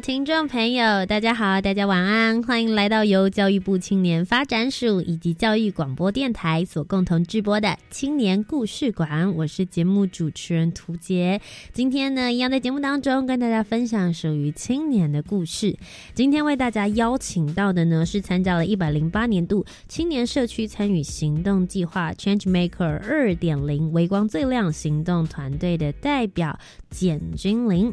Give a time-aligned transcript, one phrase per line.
[0.00, 9.34] 听众朋友，大家好，大家晚安，欢迎来到由教育部青年发展署以及教育广播电台所共同制播的青年故事馆。
[9.34, 11.40] 我是节目主持人涂杰，
[11.72, 15.76] 今天呢，一样在节目当中跟大家分享属于青年的故事。
[16.14, 26.56] 今天为大家邀请到的呢，是参加了一百零八年度青年社区参与行动计划 Change Maker 二点零微光最亮行动团队的代表
[26.88, 27.92] 简君玲。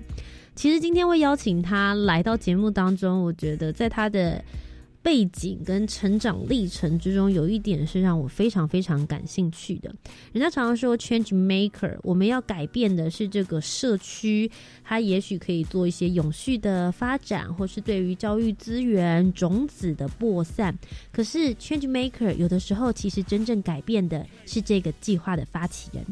[0.56, 4.42] 其实今天会邀请他来到节目当中，我觉得在他的
[5.04, 9.94] 背景跟成长历程之中，有一点是让我非常非常感兴趣的。
[10.32, 14.50] 人家常常说 “change maker”，我们要改变的是这个社区，
[14.84, 20.76] 它也许可以做一些永续的发展，或是对于教育资源种子的播散。
[21.12, 26.04] 可是 “change maker” 有的时候其实真正改变的是这个计划的发起人。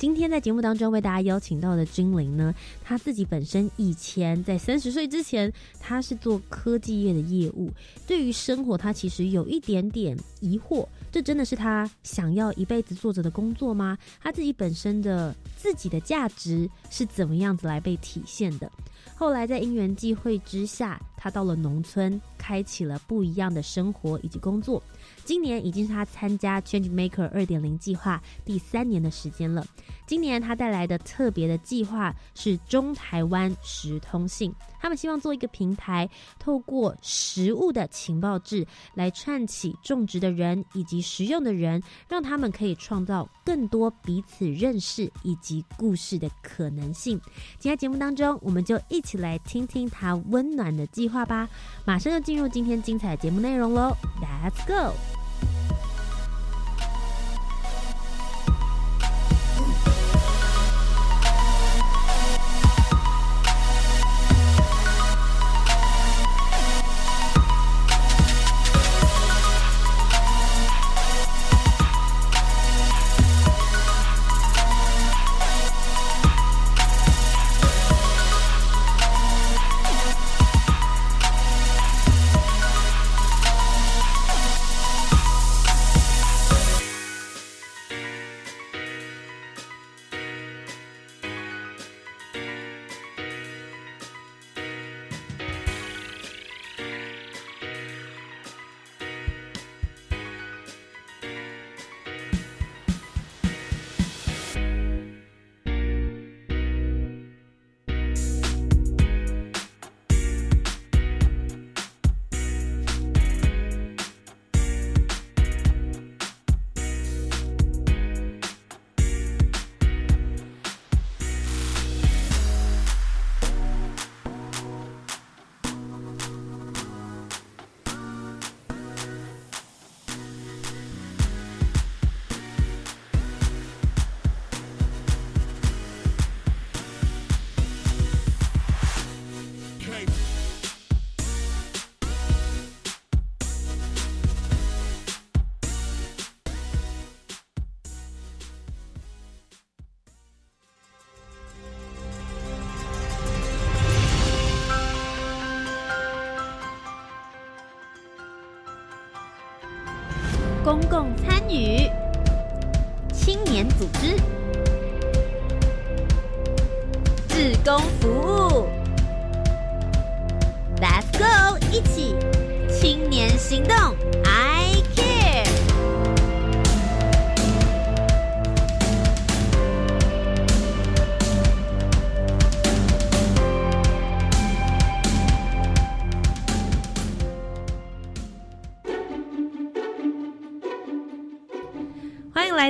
[0.00, 7.70] 今天在节目当中为大家邀请到的君玲呢，他自己本身以前在三十岁之前，他是做科技业的业务。
[8.06, 13.98] 对于生活，他其实有一点点疑惑：这真的是他想要一辈子做着的工作吗？
[14.22, 18.72] 他自己本身的自己的价值是怎么样子来被体现的？
[19.14, 24.82] 后来在因缘际会之下，他到了农村，开启了不一样的生活以及工作。
[25.22, 29.64] 今年已经是他参加 Change Maker 二点零计划第三年的时间了。
[30.06, 47.20] 今年他带来的特别的计划是中台湾食通信，他们希望做一个平台，透过食物的情报制来串起种植的人以及食用的人，让他们可以创造更多彼此认识以及故事的可能性。
[47.58, 51.48] 今天节目当中，我们就一起来听听他温暖的计话吧。
[51.84, 54.94] 马上就进入今天精彩的节目内容喽，Let's go！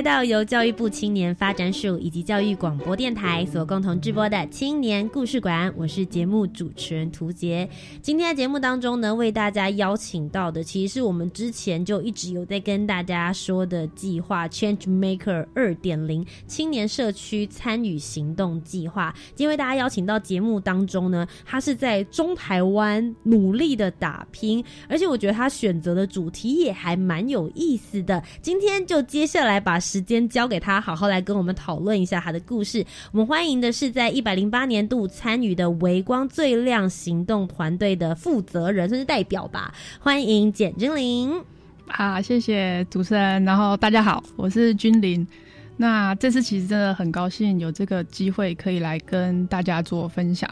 [0.01, 7.69] 到由教育部青年发展署以及教育广播电台所共同直播的青年故事馆，我是节目主持人涂杰。
[8.01, 19.13] 今天的节目当中呢，为大家邀请到的，其实是我们之前就一直有在跟大家说的计划 Change Maker 二点零青年社区参与行动计划。
[19.35, 28.21] 今天为大家邀请到节目当中呢，他是在中台湾努力的打拼，而且我觉得他选择的主题也还蛮有意思的。
[28.41, 29.61] 今天就接下来。
[29.61, 32.85] 把时间交给他，好好来跟我们讨论一下他的故事。
[33.11, 39.73] 我们欢迎的是在一百零八年度参与的“微光最亮”行动团队的负责人，甚至代表吧。
[39.99, 41.43] 欢迎简君玲。
[41.87, 43.43] 好，谢谢主持人。
[43.43, 45.27] 然后大家好，我是君玲。
[45.75, 50.49] 那这次其实真的很高兴有这个机会可以来跟大家做分享。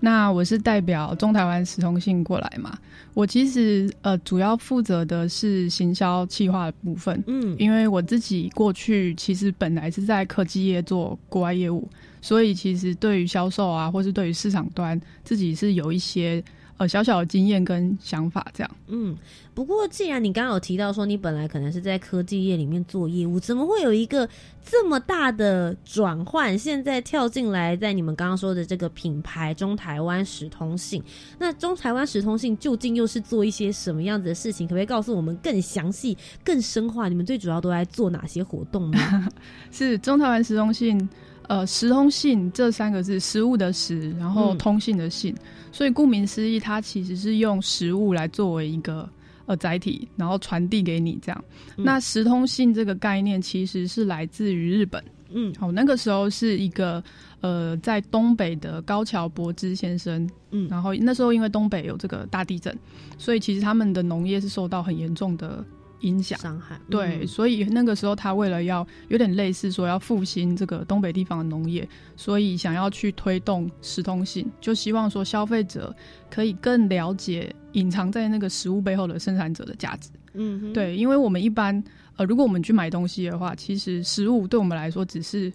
[0.00, 2.78] 那我是代表中台湾时通信过来嘛？
[3.14, 11.88] 我其实呃主要负责的是行销企划的部分，嗯，因为我自己过去其实本来是在科技业做国外业务，
[12.20, 16.42] 所以其实对于销售啊，或是对于市场端，自己是有一些。
[16.78, 18.70] 呃，小小的经验跟想法这样。
[18.88, 19.16] 嗯，
[19.54, 24.28] 不过既然你刚刚有提到说你本来可能是在科技业里面做业务，怎么会有一个
[24.62, 26.58] 这么大的转换？
[26.58, 31.02] 现在跳进来在你们刚刚说的这个品牌中台湾时通信，
[31.38, 34.66] 那中台湾时通信究竟又是做一些什么样子的事情？
[34.66, 37.08] 可不可以告诉我们更详细、更深化？
[37.08, 39.28] 你们最主要都在做哪些活动呢？
[39.72, 41.08] 是中台湾时通信。
[41.48, 45.34] 呃，时通信这三个字，食物的食，然后通信的信，
[45.70, 49.08] 所以顾名思义，它其实是用食物来作为一个
[49.46, 51.44] 呃载体，然后传递给你这样。
[51.76, 57.02] 那时通信这个概念其实是来自于日本，嗯，好，那个时候是一个
[57.40, 62.76] 呃在东北的高桥博之先生，嗯，然后那时候因为东北有这个大地震，
[63.18, 65.64] 所以其实他们的农业是受到很严重的。
[66.00, 66.38] 影响。
[66.38, 66.80] 伤害。
[66.90, 75.94] 对，所以那个时候他为了要有点类似说要复兴这个东北地方的农业，所以想要去推动食通性，就希望说消费者
[76.30, 80.10] 可以更了解隐藏在那个食物背后的生产者的价值。
[80.34, 81.82] 嗯，对，因为我们一般
[82.16, 85.52] 呃，如果我们去买东西的话，其实食物对我们来说只是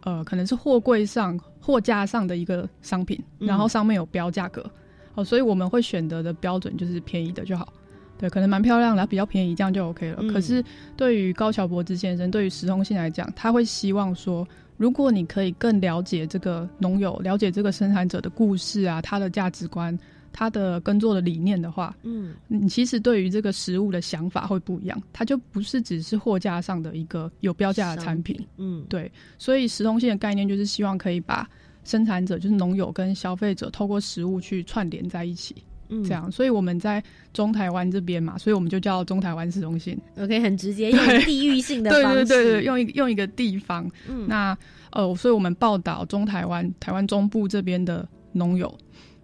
[0.00, 4.68] 呃，可能是货柜上货架上的一个商品，然后上面有标价格，
[5.14, 7.72] 哦，所以我们会选择的标准就是便宜的就好。
[8.18, 10.22] 对，可能蛮漂亮的，比较便宜，这样就 OK 了。
[10.32, 10.64] 可是
[10.96, 14.46] 对于高桥博之先生，对于石通信来讲，他会希望说，
[14.76, 19.98] 如果你可以更了解这个农友，了解这个生产者的故事啊，他的价值观，
[20.32, 28.38] 他的耕作的理念的话，嗯，你其实对于这个食物的想法会不一样，它就不是只是货架上的一个有标价的产品。
[28.56, 31.48] 嗯，对，所以石通信的概念就是希望可以把
[31.84, 35.54] 生产者，就是农友跟消费者，透过食物去串联在一起。
[35.88, 37.02] 这样，所以我们在
[37.32, 39.98] 中台湾这边嘛，所以我们就叫中台湾市中心。
[40.18, 43.88] OK，很直接， 用地域性的 方式，对对对对，用一用一个地方。
[44.08, 44.56] 嗯，那
[44.92, 48.72] 呃，所以我们报道中台湾、台湾中部这边的农友，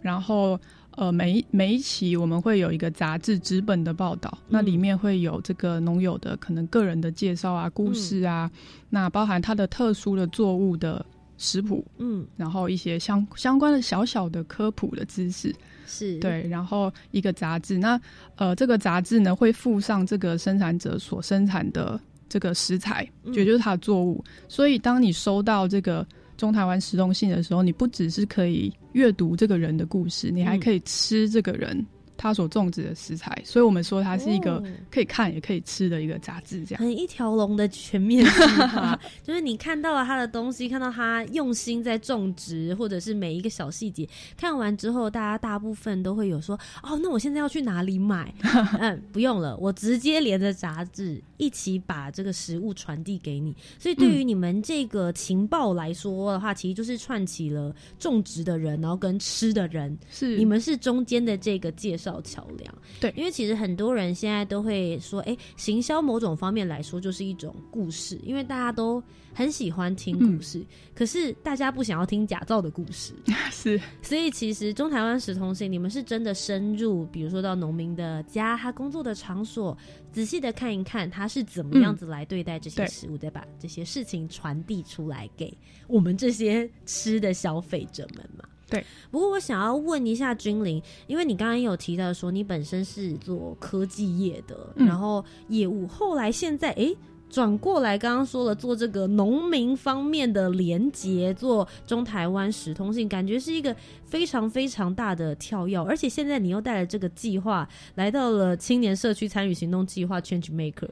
[0.00, 0.58] 然后
[0.96, 8.50] 呃，每每一期我们会有一个杂志纸本的报道，那里面会有这个农友的可能个人的介绍啊、故事啊，
[8.90, 11.04] 那包含他的特殊的作物的
[11.38, 15.54] 食谱，嗯，然后一些相相关的小小的科普的知识。
[15.86, 18.00] 是对，然后一个杂志，那
[18.36, 24.24] 呃，这个杂志呢会附上这个生产者所生产的这个食材，也就是它的作物。
[24.48, 26.06] 所以，当你收到这个
[26.36, 31.84] 中台湾食动信的时候，你不只是可以阅读这个人的故事，你还可以吃这个人。
[32.22, 48.32] 他所种植的食材，所以我们说它是一个可以看也可以吃的一个杂志，这样很一条龙的全面计划， 就是你看到了他的东西，看到他用心在种植，或者是每一个小细节，看完之后，大家大部分都会有说：“哦，那我现在要去哪里买？”
[48.78, 53.52] 嗯，不用了，我直接连着杂志一起把这个食物传递给你。
[53.80, 62.11] 所以对于你们这个情报来说的话，其实就是串起了种植的人，然后跟吃的人，是你们是中间的这个介绍。
[62.20, 62.74] 桥梁。
[63.00, 69.02] 对，因为其实很多人现在都会说，哎，行销某种方面来说就是一种故事，因为大家都
[69.32, 70.64] 很喜欢听故事，
[70.94, 73.14] 可是大家不想要听假造的故事，
[73.50, 79.76] 是，所以其实中台湾时通信，你们是真的深入，比如说到农民的家，他工作的场所，
[80.12, 88.44] 仔细的看一看他是怎么样子来对待这些食物，再把这些事情传递出来给我们这些吃的消费者们嘛。
[88.72, 96.94] 对，不过我想要问一下君玲，因为你刚刚有提到说你本身是做科技业的，然后业务后来现在哎
[97.28, 110.88] 转过来，刚刚说了做这个农民方面的连接，做中台湾时通信，感觉是一个非常非常大的跳跃，而且现在你又带了这个计划来到了青年社区参与行动计划 Change Maker，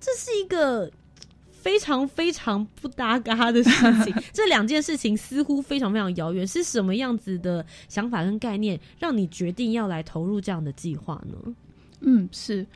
[0.00, 0.90] 这是一个。
[1.60, 3.70] 非常非常不搭嘎的事
[4.04, 4.14] 情。
[4.32, 6.46] 这两件事情似乎非常非常遥远。
[6.46, 11.54] 是什么样子的想法跟概念，让你决定要来投入这样的计划呢？
[12.00, 12.66] 嗯，是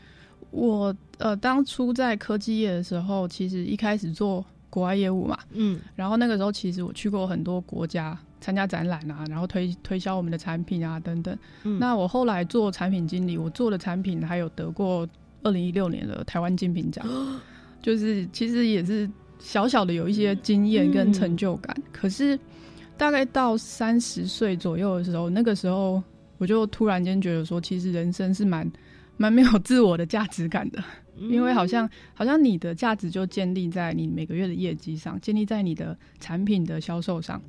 [0.50, 11.36] 我呃，当初在科技业的时候，其实一开始做国外业务嘛，嗯，然后那个时候其实我去过很多国家参加展览啊，然后推推销我们的产品啊等等。
[11.62, 15.08] 嗯那我后来做产品经理，我做的产品还有得过
[15.42, 17.06] 二零一六年的台湾精品奖，
[17.84, 21.76] 就是其实也是小小的有一些经验跟成就感。
[21.92, 22.36] 可是
[22.96, 26.02] 大概到三十岁左右的时候，那个时候
[26.38, 28.68] 我就突然间觉得说，其实人生是蛮。
[29.16, 30.82] 蛮没有自我的价值感的，
[31.30, 37.40] 因为好像好像你的价值就建立在你每个月的业绩上，建立在你的产品的销售上。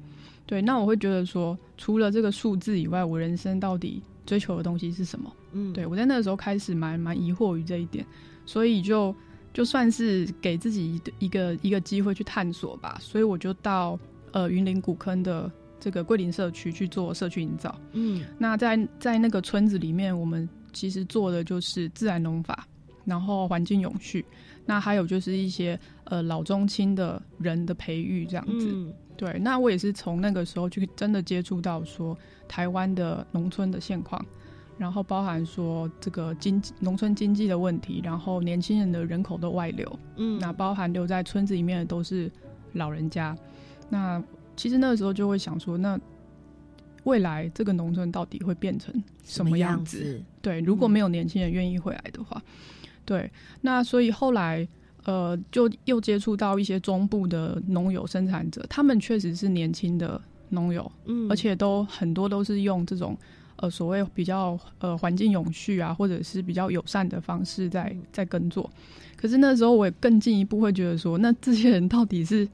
[0.45, 5.33] 对，那我会觉得说，除了这个数字以外，我人生到底追求的东西是什么？
[5.53, 8.05] 嗯，对我在那个时候开始蛮蛮疑惑于这一点，
[8.45, 9.11] 所以就
[9.55, 12.99] 就算是给自己一个一个机会去探索吧。
[13.01, 13.97] 所以我就到
[14.33, 17.75] 呃云林古坑的这个桂林社区去做社区营造。
[17.93, 20.47] 嗯，那在在那个村子里面，我们。
[20.75, 22.67] 其实做的就是自然农法，
[23.05, 24.25] 然后环境永续，
[24.65, 28.93] 那还有就是一些呃老中青的人的培育这样子。
[29.15, 34.21] 对，那我也是从那个时候去真的接触到说台湾的农村的现况，
[34.77, 42.31] 然后包含说这个经济农村经济的问题，然后年轻人的人口的外流，嗯，那包含留在村子里面的都是
[42.73, 43.37] 老人家。
[43.89, 44.21] 那
[44.55, 45.99] 其实那个时候就会想说，那。
[47.05, 48.91] 未来这个农村到底会变成
[49.23, 50.19] 什么样子？
[50.41, 52.41] 对，如果没有年轻人愿意回来的话，
[53.05, 54.67] 对，那所以后来
[55.03, 63.15] 呃，就又接触到一些中部的农友生产者，他们确实是年轻的农友，嗯，而且都很多都是用这种
[63.57, 68.69] 呃所谓比较呃环境永续啊，或者是比较友善的方式在在耕作。
[69.15, 72.47] 可是那时候我也更进一步会觉得说，那这些人到底是？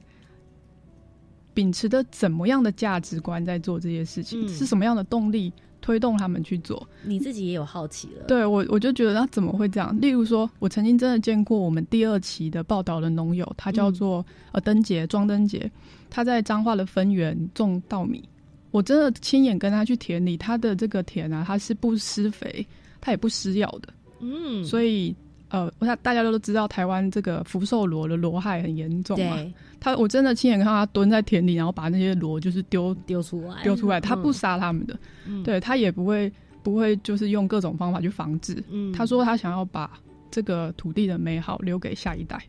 [1.53, 4.47] 秉持的怎么样的价值观在做这些事情？
[4.47, 6.87] 是什么样的动力推动他们去做？
[7.03, 8.23] 你自己也有好奇了。
[8.25, 9.93] 对我，我就觉得他怎么会这样？
[9.99, 15.69] 例如说，我曾经真的见过我们第二期的报道的农友，他叫做呃灯杰庄灯杰，
[16.09, 18.23] 他在彰化的分园种稻米，
[18.71, 22.65] 我真的亲眼跟他去田里，他的这个田啊，他是不施肥，
[22.99, 23.93] 他也不施药的。
[24.19, 25.15] 嗯，所以。
[25.53, 29.37] 呃，我想大家都知道台湾这个福寿螺的螺害很严重嘛。
[29.81, 33.99] 他我真的亲眼看他蹲在田里，然后把那些螺就是丢丢出来，丢出来。
[33.99, 34.97] 他不杀他们的，
[35.43, 36.31] 对他也不会
[36.63, 38.63] 不会就是用各种方法去防治。
[38.69, 39.99] 嗯他说他想要把
[40.31, 42.41] 这个土地的美好留给下一代，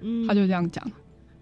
[0.00, 0.82] 嗯他就这样讲。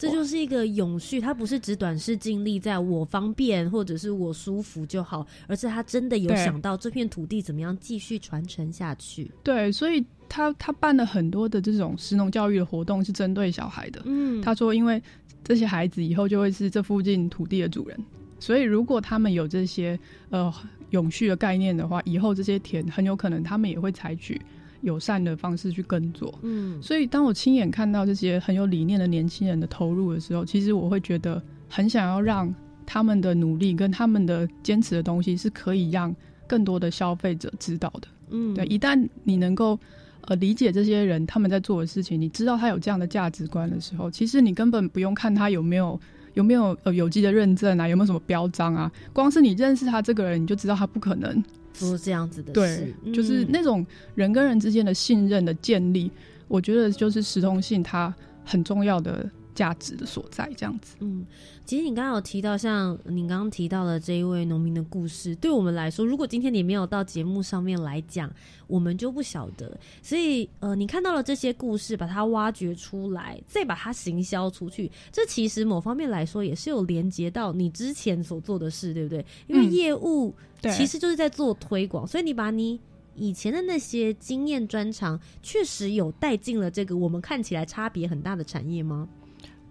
[0.04, 9.30] 这就是一个永续，它不是只短视尽力在我方便或者是我舒服就好，而是他真的有想到这片土地怎么样继续传承下去。
[9.42, 14.02] 对，所以他他办了很多的这种实农教育的活动，是针对小孩的。
[14.04, 15.02] 嗯，他说，因为
[15.42, 17.99] 这些孩子以后就会是这附近土地的主人，
[18.38, 19.99] 所以如果他们有这些
[20.30, 20.52] 呃
[20.90, 24.40] 永续的概念的话，以后这些田很有可能他们也会采取。
[24.85, 32.55] 友善的方式去耕作，嗯，所以当我亲眼看到这些很有理念的年轻人的投入的时候，其实我会觉得很想要让
[32.87, 36.14] 他们的努力跟他们的坚持的东西是可以让
[36.47, 39.79] 更多的消费者知道的，嗯，对，一旦你能够
[40.26, 45.99] 呃理解这些人他们在做的事情，你知道他有这样的价值观的时候，其实你根本不用看他有没有
[46.35, 51.43] 有没有呃有机的认证啊，有没有什么标章啊，光是你认识他这个人，你就知道他不可能。
[51.75, 56.11] 做这样子的事，就是那种人跟人之间的信任的建立，
[56.49, 58.14] 我觉得就是实通性它
[58.45, 59.28] 很重要的。
[59.54, 60.96] 价值的所在，这样子。
[61.00, 61.25] 嗯，
[61.64, 68.30] 其实你刚刚有提到，像你刚刚提到的这一位农民的故事，对我们来说，如果今天你没有到节目上面来讲，
[68.66, 69.78] 我们就不晓得。
[70.02, 79.25] 所以，呃，你看到了这些故事，把它挖掘出来，再把它行销出去，这其实某方面来说也是有连接到你之前所做的事，对不对？
[79.46, 82.80] 因为业务其实就是在做推广，所以你把你
[83.14, 89.08] 以前的那些经验专长，确实有带进了这个我们看起来差别很大的产业吗？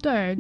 [0.03, 0.38] 对，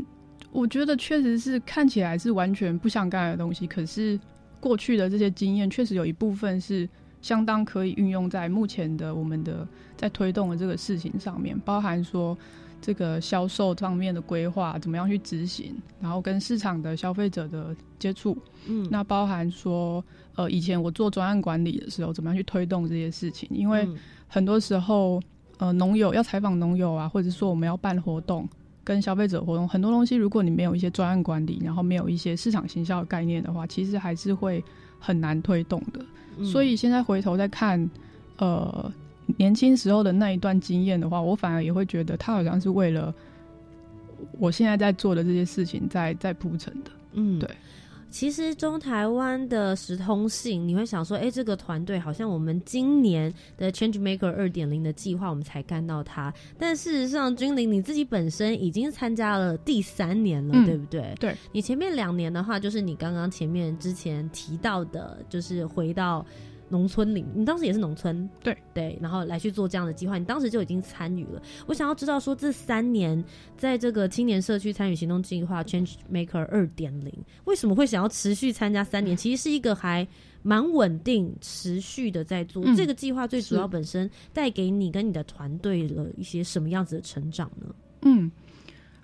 [0.51, 4.19] 我觉得确实是看起来是完全不相干的东西，可是
[4.59, 6.87] 过去的这些经验确实有一部分是
[7.21, 9.65] 相当可以运用在目前的我们的
[9.95, 12.37] 在推动的这个事情上面，包含说
[12.81, 20.03] 这个销售方面的规划怎么样去执行，然后跟市场的消费者的接触，嗯，那包含说
[20.35, 23.87] 呃以前我做专案管理的时候，怎么样去推动这些事情，因为
[24.27, 25.21] 很多时候
[25.57, 28.45] 呃农友要采访农友啊，或者说我们要办活动。
[28.83, 34.63] 跟消费者活动很多东西，如果你没有一些专案管理，然后没有一些市场行销的概念的话，其实还是会
[34.99, 36.45] 很难推动的。
[36.45, 37.89] 所以现在回头再看，
[38.37, 38.91] 呃，
[39.37, 43.13] 年轻时候的那一段经验的话，我反而也会觉得他好像是为了
[44.39, 46.91] 我现在在做的这些事情在在铺陈的。
[47.13, 47.49] 嗯，对。
[48.13, 56.31] 其实中台湾的时通信，你会想说，哎，这个团队好像我们今年的 Change Maker 二点零的计划，我们才看到它。
[56.59, 61.11] 但事实上，君玲你自己本身已经参加了第三年了，对不对？
[61.19, 61.35] 对。
[61.51, 66.23] 你前面两年的话，就是你刚刚前面之前提到的，就是回到。
[66.73, 71.39] 农村里，你当时也是农村，对对，然后来去做这样的计划，你当时就已经参与了。
[71.67, 73.23] 我想要知道说，这三年
[73.55, 77.13] 在这个青年社区参与行动计划 Change Maker 二点零，
[77.45, 79.15] 为什么会想要持续参加三年？
[79.15, 80.07] 其实是一个还
[80.41, 83.27] 蛮稳定、持续的在做这个计划。
[83.27, 87.67] 最主要本身带给你跟你的团队了一些什么样子的成长呢？
[88.01, 88.31] 嗯，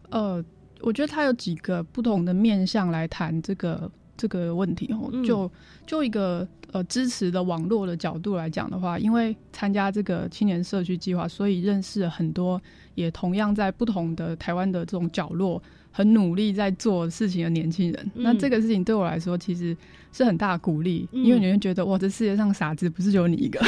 [0.10, 0.44] 呃，
[0.82, 5.52] 我觉得它有几个不同的面向来谈这个这个问题哦，就
[5.86, 6.48] 就一个。
[6.72, 12.62] 呃，支持的网络的角度来讲的话，因为参加这个青年社区计划，所以认识了很多
[12.94, 15.62] 也同样在不同的台湾的这种角落，
[15.92, 18.12] 很努力在做事情的年轻人。
[18.14, 19.76] 那这个事情对我来说，其实
[20.12, 23.60] 是很大的鼓励，因为你会觉得哇，这世界上傻子不是只有你一个，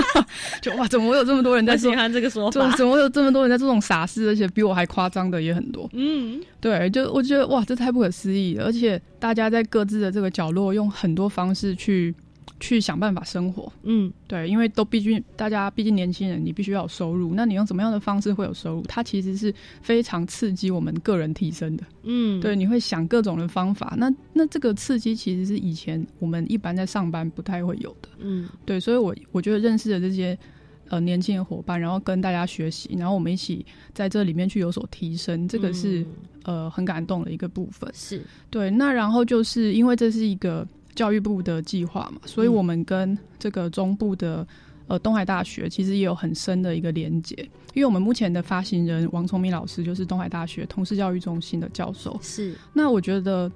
[0.60, 2.70] 就哇，怎么会有这么多人在喜欢这个说法？
[2.76, 5.88] 怎么会有这么多人在做这种傻事，而且比我还夸张的也很多？
[5.94, 12.14] 嗯，对，就我觉得哇，这太不可思议了，而且大家在各自的这个角落，用很多方式去。
[12.60, 17.34] 去想办法生活，嗯，对，因为都毕竟大家毕竟年轻人，你必须要有收入。
[17.34, 18.82] 那你用什么样的方式会有收入？
[18.82, 23.94] 它其实是非常刺激我们个人提升的，嗯，对，你会想各种的方法。
[23.98, 30.38] 那那这个刺激其实是以前我们一般在上班不太会有的，嗯，对，所以我我觉得认识的这些
[30.88, 36.06] 呃年轻的伙伴，然后跟大家学习，然后我们一起在这里面去有所提升，这个是
[36.44, 37.90] 呃很感动的一个部分。
[37.92, 40.66] 是对，那然后就是因为这是一个。
[40.94, 44.46] 教育部的计划嘛，所以我们跟这个中部的
[44.86, 47.34] 呃东海大学其实也有很深的一个连接，
[47.74, 52.18] 因为我们目前的发行人王崇明老师就是东海大学同事教育中心的教授。
[52.20, 53.50] 是，那我觉得，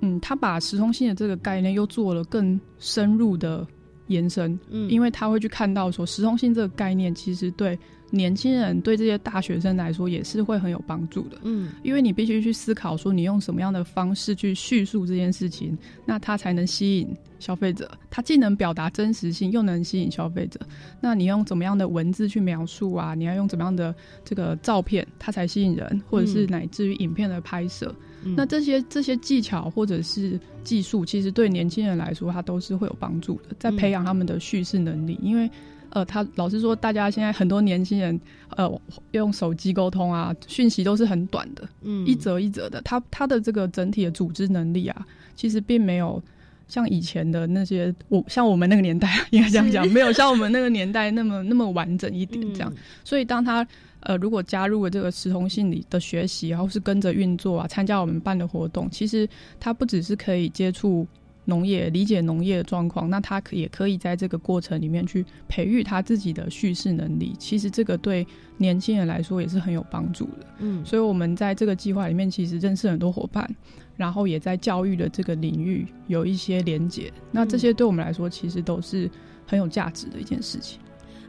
[0.00, 3.66] 嗯，他把时通性的这个概念又做了更深入的
[4.06, 7.78] 延伸，嗯，因为他会去看到说时通性这个概念其实对。
[8.10, 17.90] 年轻人对这些大学生来说也是会很有帮助的，嗯，因为你必须去思考说你用什么样的方式去叙述这件事情，那它才能吸引消费者。
[18.10, 20.58] 它既能表达真实性，又能吸引消费者。
[21.00, 23.14] 那你用怎么样的文字去描述啊？
[23.14, 23.94] 你要用怎么样的
[24.24, 27.94] 这个照片，它才吸引人，或者是乃至于影片的拍摄，
[28.36, 35.50] 那这些这些技巧或者是技术，其实对年轻人来说，它都是会有帮助的，在培养他们的叙事能力，因为。
[35.90, 38.20] 呃，他老实说，大家现在很多年轻人，
[38.56, 38.70] 呃，
[39.12, 42.80] 用手机沟通啊，讯息都是很短的，嗯，一则一则的。
[42.82, 46.22] 他他的这个整体的组织能力啊，其实并没有
[46.68, 52.72] 像以前的那些，我像我们那个年代， 应该这样讲，没有像我们那个年代那么那么完整一点这样。
[53.04, 53.66] 所以，当他
[54.00, 61.06] 呃如果加入了这个时通性理的学习，然后是跟着运作啊，参加我们办的活动，其实他不只是可以接触。
[61.48, 67.34] 农业理解农业的状况，那他可也可以在这个过程里面去培育他自己的叙事能力。
[67.38, 68.26] 其实这个对
[68.58, 70.46] 年轻人来说也是很有帮助的。
[70.58, 73.48] 嗯，所以我们在这个计划里面其实认识很多伙伴，
[73.96, 77.10] 然后也在教育的这个领域有一些连结。
[77.30, 79.10] 那这些对我们来说其实都是
[79.46, 80.78] 很有价值的一件事情。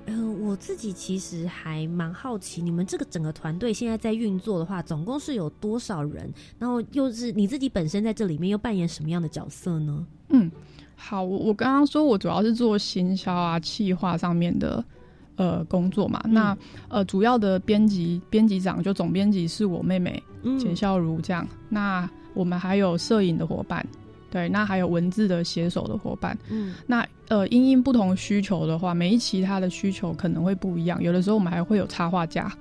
[0.05, 6.31] 呃，我自己其实还蛮好奇，你们这个整个团队现在在运作的话，总共是有多少人？
[6.57, 10.05] 然后又是你自己本身在这里面又扮演什么样的角色呢？
[10.29, 10.51] 嗯，
[10.95, 14.83] 好，我我刚刚说我主要是做行销啊、企划上面的
[15.35, 16.19] 呃工作嘛。
[16.27, 16.57] 那
[16.87, 20.21] 呃，主要的编辑编辑长就总编辑是我妹妹
[20.59, 21.47] 简孝如这样。
[21.69, 23.85] 那我们还有摄影的伙伴。
[24.29, 31.01] 对，那还有文字的写手的伙伴，嗯，那呃，因应不同需求的话，每一期它的需求可能会不一样。
[31.01, 32.51] 有的时候我们还会有插画家，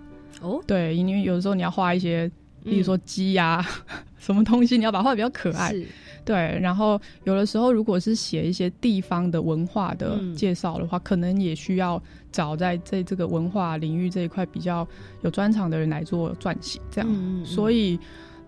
[0.41, 2.31] 哦，对，因为有的时候你要画一些，
[2.65, 3.65] 比如说鸡呀，
[4.19, 5.75] 什么东西，你要把画比较可爱，
[6.25, 6.59] 对。
[6.61, 12.03] 然后有的时候如果是写一些地方的文化的介绍的话，可能也需要
[12.33, 14.87] 找在在这个文化领域这一块比较
[15.23, 17.99] 有专长的人来做撰写，这样，所以。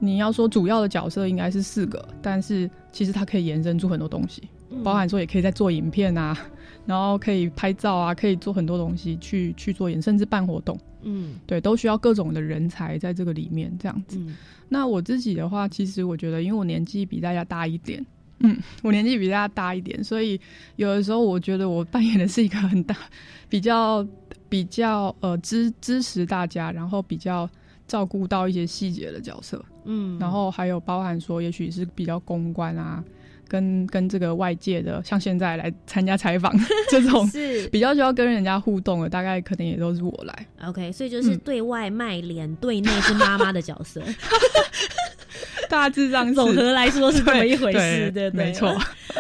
[0.02, 4.42] 你要说主要的角色应该是四个，但是其实它可以延伸出很多东西，
[4.82, 6.36] 包含说也可以在做影片啊，
[6.86, 14.20] 然后可以拍照啊，可以做很多东西去去做演，甚至办活动，嗯，对，都需要各种的人才在这个里面这样子。
[14.68, 18.04] 那我自己的话，其实我觉得，因为我年纪比大家大一点，
[18.40, 20.40] 嗯，我年纪比大家大一点，所以
[20.76, 22.96] 有的时候我觉得我扮演的是一个很大、
[23.48, 24.06] 比较
[24.48, 27.48] 比较呃支支持大家，然后比较。
[27.90, 33.02] 照顾到一些细节的角色，嗯，然后还有包含说，也许是比较公关啊，
[33.48, 36.54] 跟跟这个外界的，像现在来参加采访
[36.90, 40.46] 这种是比较需要跟人家互动的，大概可能也都是我来。
[40.64, 44.02] OK，所以就是对外卖脸，对内是妈妈的角色。
[45.68, 48.46] 大致上总和来说是这么一回事，对对不对？
[48.46, 48.76] 没错。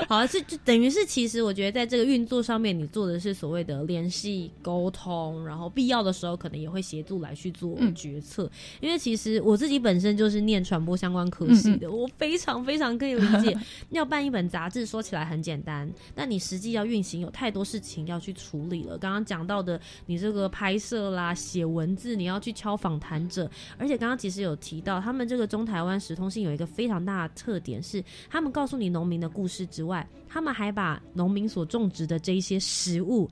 [0.08, 8.50] 好，是就等于是，其实我觉得在这个运作上面，你做的是所谓的联系沟通，然后必要的时候可能也会协助来去做嗯决策。
[8.80, 13.56] 因为其实我自己本身就是念传播相关科系的， 我非常非常可以理解，
[13.90, 18.96] 要办一本杂志说起来很简单，但你实际要运行有太多事情要去处理了。
[18.96, 33.30] 刚刚讲到的，你这个拍摄啦、写文字，你要去敲访谈者，而且刚刚其实有提到，他们这个中台湾时通信有一个非常大的特点是，他们告诉你农民的故事之外，他们还把农民所种植的这一些食物。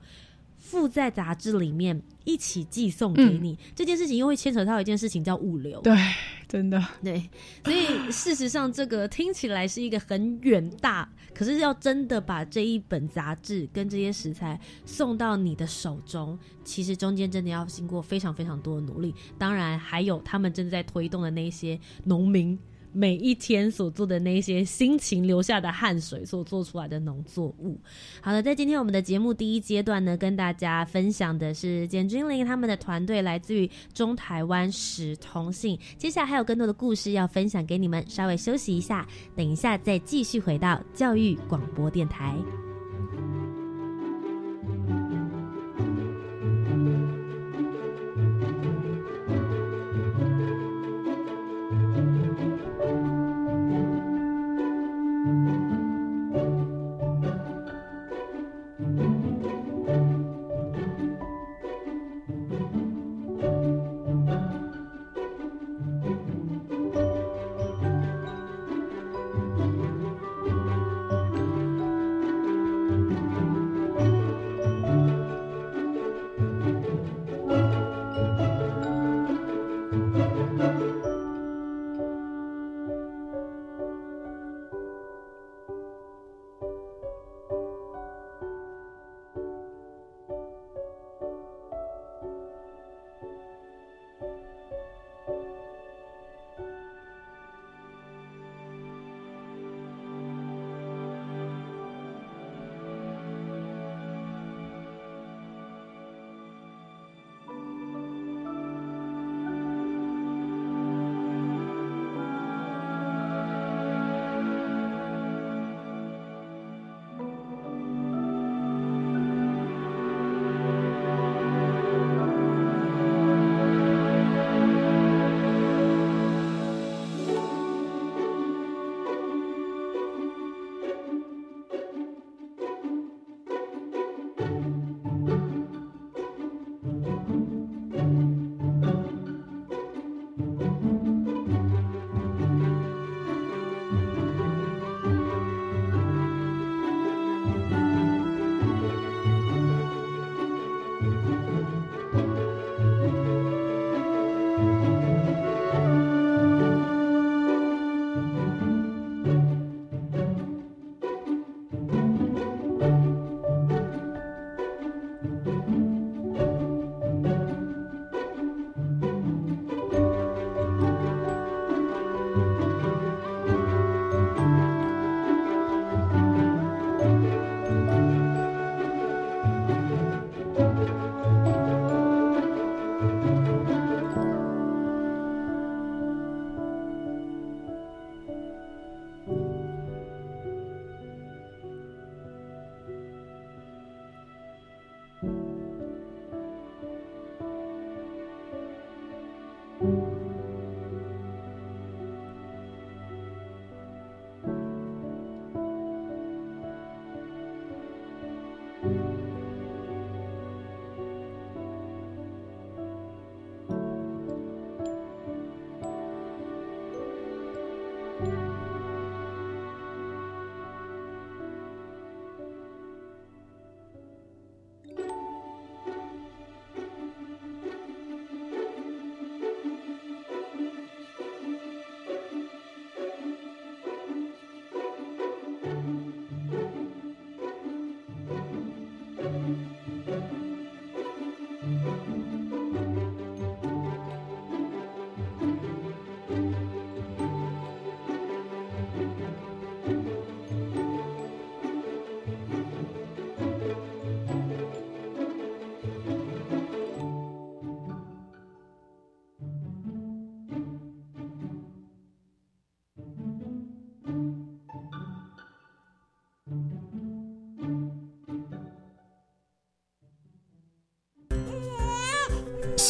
[0.61, 5.79] 附在杂志里面一起寄送给你，这件事情又会牵扯到一件事情叫物流。
[5.81, 5.97] 对，
[6.49, 7.17] 真的，对，
[7.63, 19.15] 所以事实上，这个听起来是一个很远大，可是要真的把这一本杂志跟这些食材送到你的手中，其实中间真的要经过非常非常多的努力。
[19.37, 22.59] 当然，还有他们正在推动的那些农民。
[22.91, 27.79] 每一天所做的那些辛勤流下的汗水所做出来的农作物。
[28.21, 35.77] 好了，在今天我们的节目第一阶段呢，跟大家分享的是简君玲他们的团队来自于中台湾史通信。
[35.97, 42.35] 接下来还有更多的故事要分享给你们，稍微休息一下，等一下再继续回到教育广播电台。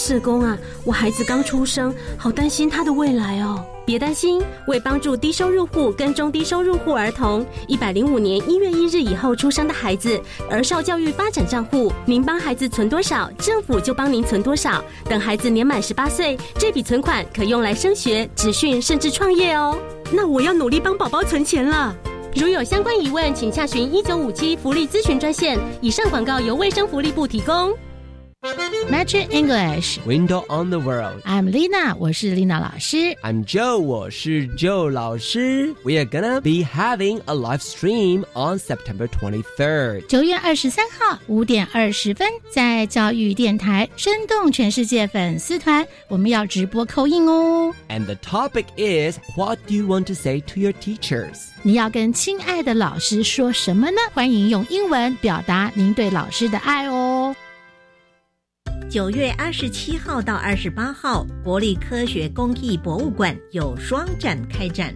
[0.09, 3.63] 社工啊，我孩子刚出生，好担心他的未来哦。
[3.85, 10.19] 别担心，为帮助低收入户跟中低收入户儿童，一百零五年一月一日以后出生的孩子，
[10.49, 14.83] 儿少教育发展账户，您帮孩子存多少，政府就帮您存多少。
[15.05, 19.77] 等孩子年满十八岁，这笔存款可用来升学、职训，甚至创业哦。
[20.11, 21.95] 那我要努力帮宝宝存钱了。
[22.35, 25.59] 如有相关疑问，请下询一九五七福利咨询专线。
[25.81, 27.71] 以上广告由卫生福利部提供。
[28.90, 31.22] Magic English Window on the World.
[31.24, 32.96] I'm Lina，我是 Lina 老师。
[33.22, 35.74] I'm Joe，我是 Joe 老师。
[35.82, 40.06] We are gonna be having a live stream on September 23rd.
[40.06, 47.74] 九月二十三号五点二十分，在教育电台《生动全世界》粉丝团，我们要直播扣印哦。
[47.88, 51.46] And the topic is What do you want to say to your teachers?
[51.62, 53.96] 你要跟亲爱的老师说什么呢？
[54.12, 57.34] 欢迎用英文表达您对老师的爱哦。
[58.89, 64.91] 九月二十七号到二十八号，国立科学工艺博物馆有双展开展。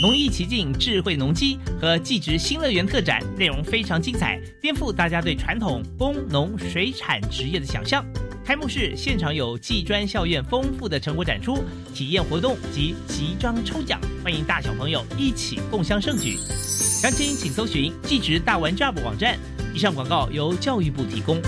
[0.00, 8.04] 农艺奇境智慧农机和技职新乐园特展内容非常精彩，颠覆大家对传统工农水产职业的想象。
[8.44, 16.36] 开幕式现场有技专校院丰富的成果展出、体验活动及集章抽奖，欢迎大小朋友一起共享盛举。
[16.38, 19.36] 详情请搜寻技职大玩 Job 网站。
[19.74, 21.42] 以上广告由教育部提供。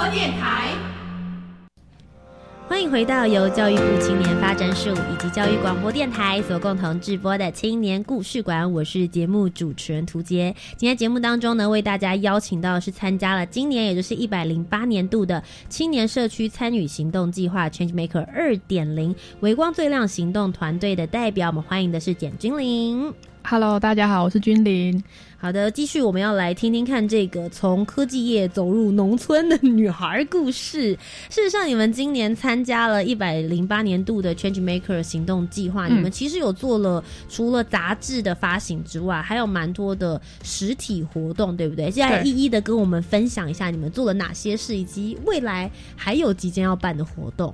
[0.00, 0.74] 广播电台。
[2.66, 10.56] 欢迎回到由教育部青年发展署以及教育广播电台所共同制播的青年故事馆，我是节目主持人涂杰。
[10.78, 23.12] 今天节目当中呢，为大家邀请到是参加了今年也就是一百零八年度的青年社区参与行动计划 ChangeMaker 二点零微光最亮行动团队的代表，我们欢迎的是简君玲。
[23.42, 25.02] Hello，大家好，我是君玲。
[25.38, 30.92] 好的，继续我们要来听听看这个从科技业走入农村的女孩故事。
[31.30, 41.90] 事实上，你们今年参加了一百零八年度的 Change Maker 行动计划，嗯你们其实有做了除了杂志的发行之外，还有蛮多的实体活动，对不对？
[41.90, 47.52] 现在一一的跟我们分享一下你们做了哪些事，以及未来还有即将要办的活动。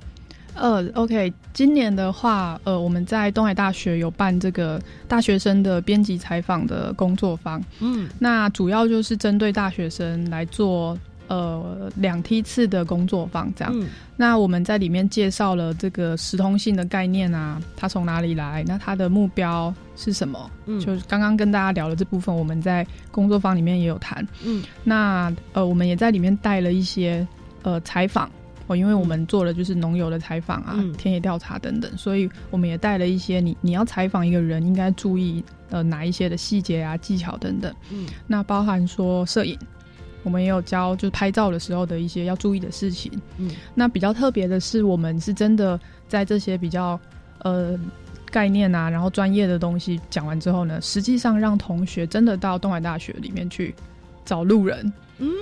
[0.57, 13.71] 呃，OK，今年的话，呃，我们在东海大学有办这个大学生的编辑采访的工作坊，嗯那主要就是针对大学生来做呃两梯次的工作坊这样。
[13.79, 13.87] 嗯
[14.19, 18.63] 那我们在里面介绍了这个时通性的概念啊，它从哪里来？
[18.65, 20.49] 那它的目标是什么？
[20.65, 24.27] 嗯就是刚刚跟大家聊的这部分，我们在工作坊里面也有谈。
[24.43, 27.27] 嗯那呃，我们也在里面带了一些
[27.61, 28.27] 呃采访
[28.67, 37.73] 哦，因为我们做了就是农友的采访啊、嗯田野调查等等，所以我们也带了一些你你要采访一个人应该注意呃哪一些的细节啊、技巧等等。
[37.91, 39.57] 嗯那包含说摄影，
[40.23, 43.11] 我们也有教就是拍照的时候的一些要注意的事情。
[43.37, 46.99] 嗯那比较特别的是，我们是真的在这些比较
[47.43, 47.79] 呃
[48.29, 53.73] 概念啊，然后专业的东西讲完之后呢，实际上让同学真的到东海大学里面去
[54.25, 54.93] 找路人嗯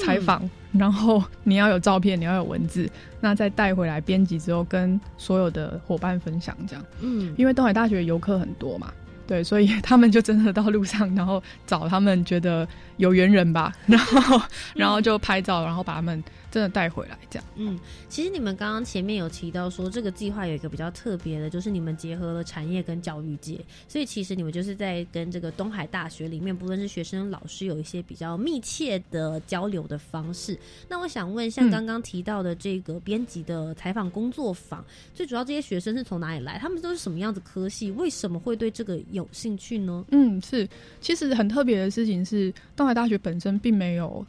[0.03, 6.85] 采访，然后你要有照片，你要有文字，那再带回来编辑之后，跟所有的伙伴分享这样。
[7.01, 8.91] 嗯因为东海大学游客很多嘛，
[9.27, 14.41] 对，所以他们就真的到路上，然后找他们觉得有缘人吧，然后
[14.75, 16.23] 然后就拍照，然后把他们
[16.55, 17.45] 真的带回来，这样。
[17.57, 30.57] 嗯，其实你们刚刚前面有提到说，这个计划有一个比较特别的，就是你们结合了产业跟教育界，所以其实你们就是在跟这个东海大学里面，不论是学生、老师，有一些比较密切的交流的方式。
[30.87, 34.81] 那我想问，像嗯刚刚提到的这个编辑的采访工作坊，
[35.13, 36.57] 最主要这些学生是从哪里来？
[36.57, 37.91] 他们都是什么样子科系？
[37.91, 40.05] 为什么会对这个有兴趣呢？
[40.11, 40.65] 嗯，是，
[41.01, 44.25] 其实很特别的事情是，东海大学本身并没有。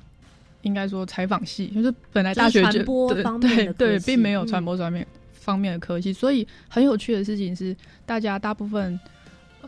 [0.67, 7.75] 应该说采访系，就是本来大学就就对传播方面的对对，并没有嗯传播方面、方面的科系，所以很有趣的事情是，
[8.05, 8.99] 大家大部分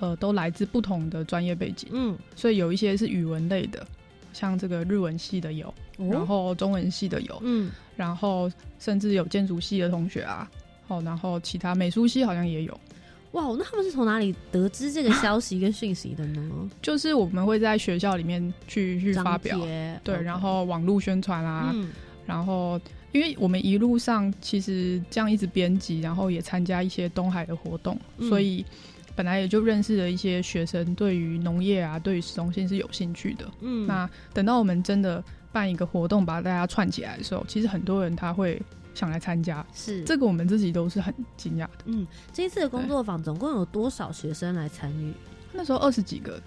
[0.00, 3.86] 呃都来自不同的专业背景，嗯，所以有一些是语文类的，
[4.32, 10.50] 像这个日文系的有，然哦，后中文系的有，嗯然后甚至有建筑系的同学啊，
[10.88, 12.80] 哦，然后其他美术系好像也有，
[13.32, 16.70] 哇，那他们是从哪里得知这个消息跟讯息的呢？
[16.80, 19.58] 就是我们会在学校里面去去发表，
[20.02, 21.90] 对然后网络宣传啊，嗯
[22.26, 22.80] 然后
[23.12, 28.64] 因为我们一路上其实这样一直编辑，然后也参加一些东海的活动，嗯所以
[29.14, 33.50] 本来也就认识了一些学生，对于农业啊，对于市中心是有兴趣的。
[33.60, 38.60] 嗯，那等到我们真的办一个活动，把大家串起来的时候，其实很多人他会
[38.98, 41.84] 想来参加，是这个我们自己都是很惊讶的。
[41.84, 45.12] 嗯，这一次的工作坊总共有多少学生来参与？
[45.52, 46.40] 那时候二十几个，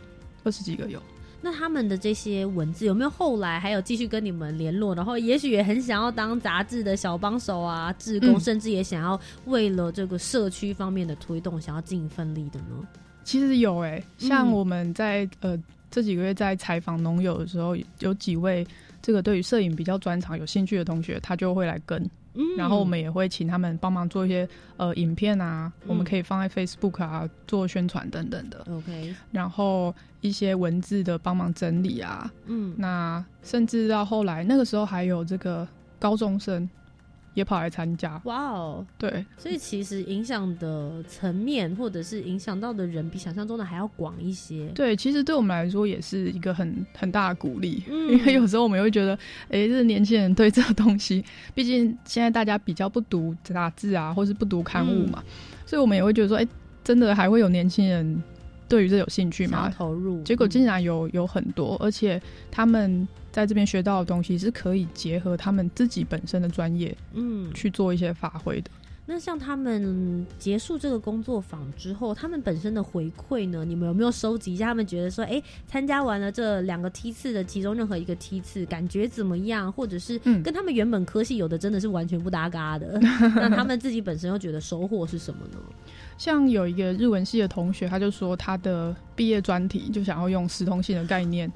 [0.44, 1.02] 二十几个有。
[1.42, 4.94] 那他们的这些文字有没有后来还有继续跟你们联络？
[4.94, 12.88] 然后也许也很想要当杂志的小帮手啊、志工，嗯甚至也想要为了这个社区方面的推动，想要尽一份力的呢？
[13.24, 15.58] 其实有诶、像嗯我们在、呃
[15.90, 18.66] 这几个月在采访农友的时候，有几位
[19.02, 22.56] 这个对于摄影比较专长、有兴趣的同学，他就会来跟，嗯。
[22.58, 35.68] 然后我们也会请他们帮忙做一些呃影片啊，我们可以放在 Facebook 啊做宣传等等的，OK，然后一些文字的帮忙整理啊，嗯，那甚至到后来那个时候还有这个
[36.00, 36.70] 高中生
[37.34, 44.68] 也跑来参加，哇哦，对，所以其实影响的层面或者是影响到的人，比想象中的还要广一些。
[44.76, 48.12] 对，其实对我们来说也是一个很很大的鼓励，嗯。
[48.12, 49.14] 因为有时候我们也会觉得，
[49.50, 51.24] 哎，这年轻人对这个东西，
[51.56, 55.24] 毕竟现在大家比较不读杂志啊，或是不读刊物嘛，
[55.66, 56.46] 所以我们也会觉得说，哎，
[56.84, 58.22] 真的还会有年轻人
[58.68, 59.72] 对于这有兴趣吗？
[59.74, 60.50] 投入，结果嗯。
[60.50, 68.70] 竟然有有很多，而且他们在这边学到的东西是可以结合他们自己本身的专业嗯，去做一些发挥的。
[69.08, 73.66] 那像他们结束这个工作坊之后，他们本身的回馈呢？
[73.66, 74.68] 你们有没有收集一下？
[74.68, 79.70] 他们觉得说，哎、参加完了这两个梯次的其中任何一个梯次，感觉怎么样？
[79.70, 85.58] 或者是嗯跟他们原本科系有的真的是完全不搭嘎的，那他们自己本身又觉得收获是什么呢？
[86.18, 91.56] 像有一个日文系的同学，他就说他的毕业专题就想要用时通性的概念哇，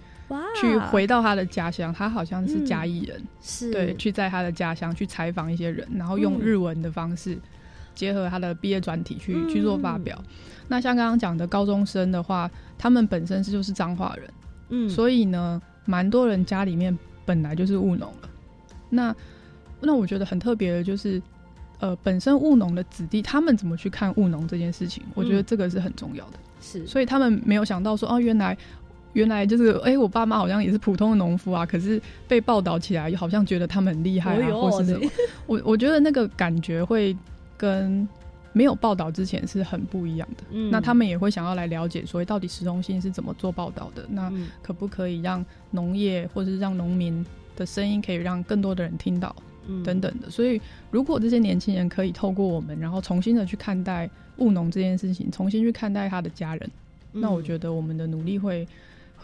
[0.59, 3.71] 去回到他的家乡，他好像是嘉义人，是。
[3.71, 7.38] 对，去在他的家乡去采访一些人，然后用嗯日文的方式
[7.93, 9.49] 结合他的毕业专题去、嗯。
[9.49, 10.19] 去做发表。
[10.67, 14.29] 那像刚刚讲的高中生的话，他们本身是就是彰化人，
[14.69, 18.29] 嗯，所以呢，蛮多人家里面本来就是务农了。
[18.89, 19.15] 那
[19.79, 21.21] 那我觉得很特别的就是，
[21.79, 25.45] 呃，本身务农的子弟他们怎么去看务农这件事情，我觉得嗯。
[25.45, 26.39] 这个是很重要的。
[26.61, 26.88] 是。
[26.88, 28.57] 所以他们没有想到说，哦，原来
[29.15, 35.10] 原来就是，哎、我爸妈好像也是普通的农夫啊，可是被报道起来，好像觉得他们很厉害啊，哦或是什么。
[35.47, 37.15] 我我觉得那个感觉会
[37.58, 38.08] 跟
[38.54, 40.43] 没有报道之前是很不一样的。
[40.51, 44.06] 嗯那他们也会想要来了解，所以到底实用性是怎么做报道的？
[44.10, 47.25] 那嗯可不可以让农业或者是让农民
[47.56, 49.36] 的声音可以让更多的人听到？
[49.67, 50.30] 嗯等等的。
[50.30, 56.69] 所以，如果这些年轻人可以透过我们，然后重新的去看待务农这件事情，重新去看待他的家人，
[57.12, 57.60] 那我觉得。
[57.65, 58.67] 得我们的努力会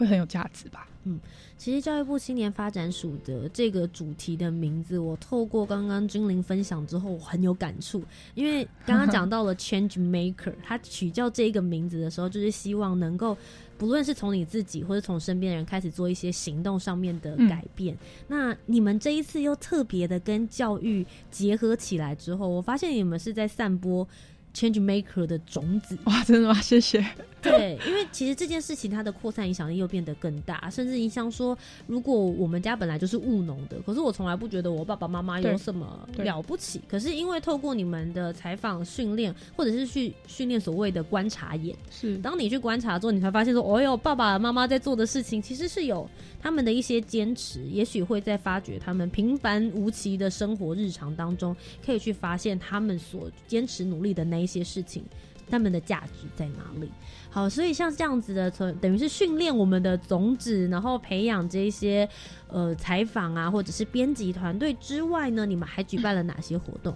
[0.02, 0.88] 会很有价值吧。
[1.04, 1.18] 嗯
[1.58, 8.02] 其实教育部青年发展署的这个主题的名字，我透过刚刚君玲分享之后，我很有感触。
[8.34, 13.36] 因为刚刚讲到了 change maker，他取叫这个名字的时候，就是希望能够
[13.78, 17.96] 不论是从你自己或者从身边的人开始做一些行动上面的改变。
[18.26, 24.06] 那你们这一次又特别的跟教育结合起来之后，我发现你们是在散播
[24.54, 25.96] change maker 的种子。
[26.04, 26.54] 哇，真的吗？
[26.62, 27.04] 谢谢。
[27.42, 46.08] 对，因为其实这件事情它的扩散影响力又变得更大，甚至影响说，如果我们家本来就是务农的，可是我从来不觉得我爸爸妈妈有什么了不起，可是因为透过你们的采访训练，或者是去训练所谓的观察眼，是当你去观察之后，你才发现说，哦哟，爸爸妈妈在做的事情其实是有
[46.40, 55.04] 他们的一些坚持，也许会在发掘他们平凡无奇的生活日常当中，可以去发现他们所坚持努力的那一些事情，
[55.48, 56.90] 他们的价值在哪里。
[57.30, 62.06] 好，所以像这样子的，从等于是训练我们的种子，然后培养这些
[62.48, 66.94] 呃采访啊，或者是编辑团队之外呢，你们还举办了哪些活动？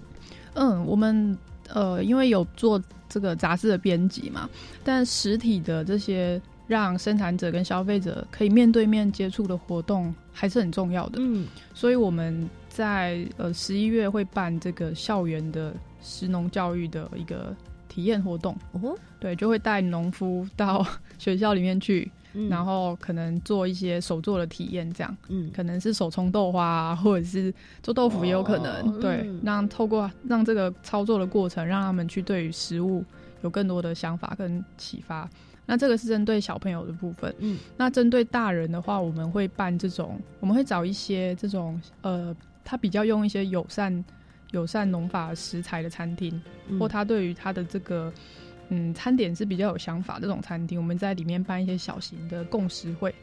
[0.53, 4.49] 嗯，我们呃，因为有做这个杂志的编辑嘛，
[4.85, 11.19] 但实体的这些让生产者跟消费者可以面对面接触的活动还是很重要的。
[11.19, 15.73] 嗯所以我们在呃十一月会办这个校园的
[16.07, 17.55] 食农教育的一个
[17.89, 20.87] 体验活动，哦，对，就会带农夫到
[21.19, 22.49] 学校里面去，嗯。
[22.49, 25.17] 然后可能做一些手做的体验，这样。
[25.29, 25.51] 嗯。
[25.53, 27.53] 可能是手冲豆花、啊，或者是
[27.83, 28.99] 做豆腐也有可能，哦。
[29.01, 33.05] 对嗯，让透过让这个操作的过程，让他们去对于食物
[33.43, 35.29] 有更多的想法跟启发。
[35.69, 42.33] 那这个是针对小朋友的部分，嗯，那针对大人的话，我们会办这种，我们会找一些这种呃，
[42.63, 44.05] 他比较用一些友善
[44.53, 46.79] 友善农法食材的餐厅，嗯。
[46.79, 48.13] 或他对于他的这个
[48.69, 53.15] 嗯餐点是比较有想法这种餐厅，我们在里面办一些小型的共识会，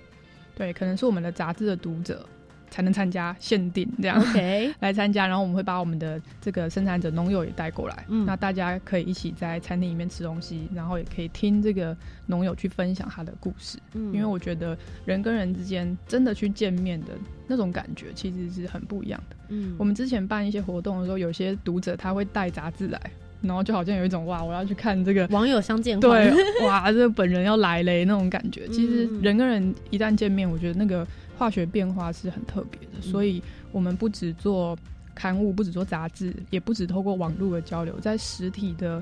[0.56, 2.28] 对，可能是我们的杂志的读者
[2.74, 5.28] 才能参加，限定这样 OK， 来参加。
[5.28, 11.96] 然后我们会把我们的这个生产者农友也带过来，嗯那大家可以一起在餐厅里面吃东西，然后也可以听这个
[12.26, 13.78] 农友去分享他的故事。
[13.94, 17.10] 嗯因为我觉得人跟人之间真的去见面的
[17.48, 19.36] 那种感觉，其实是很不一样的。
[19.50, 23.00] 嗯我们之前办一些活动的时候，有些读者他会带杂志来，
[23.42, 26.32] 然后就好像有一种哇，我要去看这个网友相见对，
[26.66, 28.68] 哇，这个本人要来嘞那种感觉。
[28.70, 31.06] 其实嗯人跟人一旦见面，我觉得那个
[31.38, 32.96] 化学变化是很特别的。
[32.96, 34.78] 嗯所以我们不只做
[35.14, 39.02] 刊物，不只做杂志，也不只透过网络的交流，在实体的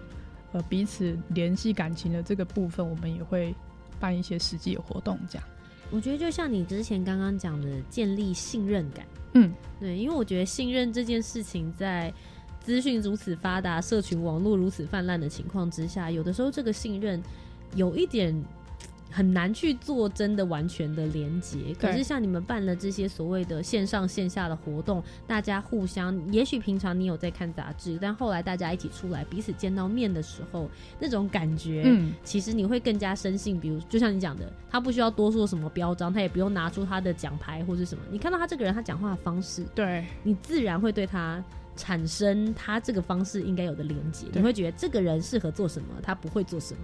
[0.52, 3.54] 呃彼此联系感情的这个部分，我们也会
[4.00, 5.48] 办一些实际的活动，这样。
[5.92, 9.06] 我觉得就像你之前刚刚讲的，建立信任感。
[9.34, 12.14] 嗯，对，因为我觉得信任这件事情，在
[12.62, 17.22] 资讯如此发达、社群网络如此泛滥的情况之下，有的时候这个信任
[17.76, 18.34] 有一点
[19.12, 21.60] 很难去做真的完全的连接。
[21.80, 33.60] 可是像你们办了这些所谓的线上线下的活动，大家互相，也许平常你有在看杂志，但后来大家一起出来，彼此见到面的时候，那种感觉，嗯其实你会更加深信。
[33.60, 38.04] 比如，就像你讲的，他不需要多说什么标章，他也不用拿出他的奖牌或是什么。
[38.10, 41.44] 你看到他这个人，他讲话的方式，对，你自然会对他
[41.76, 44.26] 产生他这个方式应该有的连接。
[44.34, 46.82] 你会觉得这个人适合做什么，他不会做什么。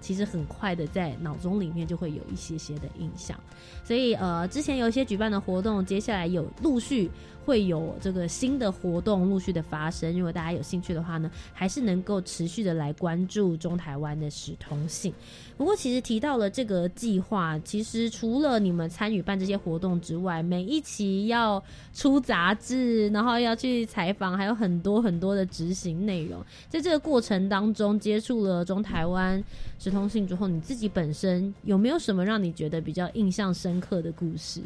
[0.00, 3.38] 其实很快的在脑中里面就会有一些些的印象，
[3.84, 7.10] 所以呃，之前有一些举办的活动，接下来有陆续
[7.44, 10.12] 会有这个新的活动陆续的发生。
[10.16, 15.12] 如果大家有兴趣的话呢，还是能够持续的来关注中台湾的使通信。
[15.56, 21.62] 不过，其实提到了这个计划，其实除了你们参与办这些活动之外，每一期要
[21.92, 26.42] 出杂志，然后要去采访，还有很多很多的执行内容。
[26.68, 29.42] 在这个过程当中，接触了中台湾
[29.78, 34.62] 直通信之后，你自己本身有没有什么让你觉得比较印象深刻的故事？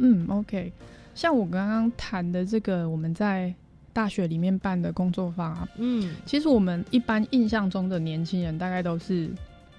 [0.00, 0.72] 嗯，OK。
[1.14, 3.52] 像我刚刚谈的这个，我们在
[3.92, 9.28] 大学里面办的工作坊啊，嗯，其实我们一般印象中的年轻人，大概都是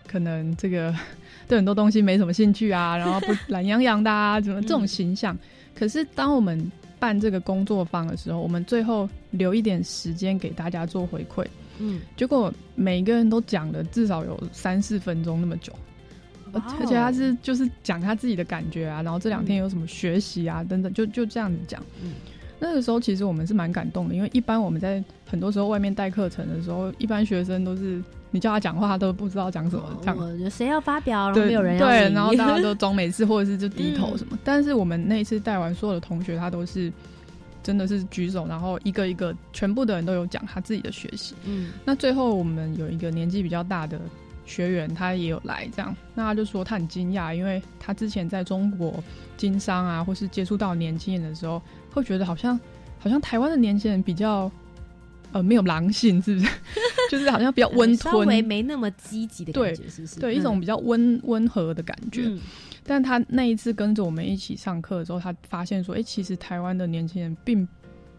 [0.05, 0.93] 可能这个
[1.47, 5.35] 对很多东西没什么兴趣啊，然后不 懒洋洋的啊，怎么这种形象。
[5.73, 11.43] 可是当我们办这个工作坊的时候，我们最后留一点时间给大家做回馈，
[11.79, 15.73] 嗯，结果每一个人都讲了至少有三四分钟那么久。
[16.53, 21.81] 而且他是就是讲他自己的感觉啊，然后这两天有什么学习啊等等，就就这样子讲。
[22.03, 22.13] 嗯
[22.63, 27.99] 那个时候其实我们是蛮感动的，因为一般我们在很多时候外面带课程的时候，一般学生都是
[28.29, 30.15] 你叫他讲话，他都不知道讲什么，这样。
[30.15, 34.37] 我觉得谁要发表，然后没有人要对，然后大家 都装没事，或者是就低头嗯什么。
[34.43, 36.93] 但是我们那一次带完所有的同学，他都是
[37.63, 41.33] 真的是举手，然后一个一个全部的人都有讲他自己的学习。
[41.45, 43.99] 嗯那最后我们有一个年纪比较大的
[44.51, 49.01] 学员，他也有来这样，那他就说他很惊讶，因为他之前在中国
[49.37, 52.59] 经商啊，或是接触到年轻人的时候，会觉得好像
[52.99, 54.51] 好像台湾的年轻人比较
[55.31, 56.47] 呃没有狼性，是不是？
[57.09, 60.19] 就是好像比较温稍微吞，没那么积极的感觉，是不是？
[60.19, 62.23] 对一种比较温温和的感觉。
[62.25, 62.39] 嗯
[62.83, 67.65] 但他那一次跟着我们一起上课的时候，他发现说，哎、其实台湾的年轻人并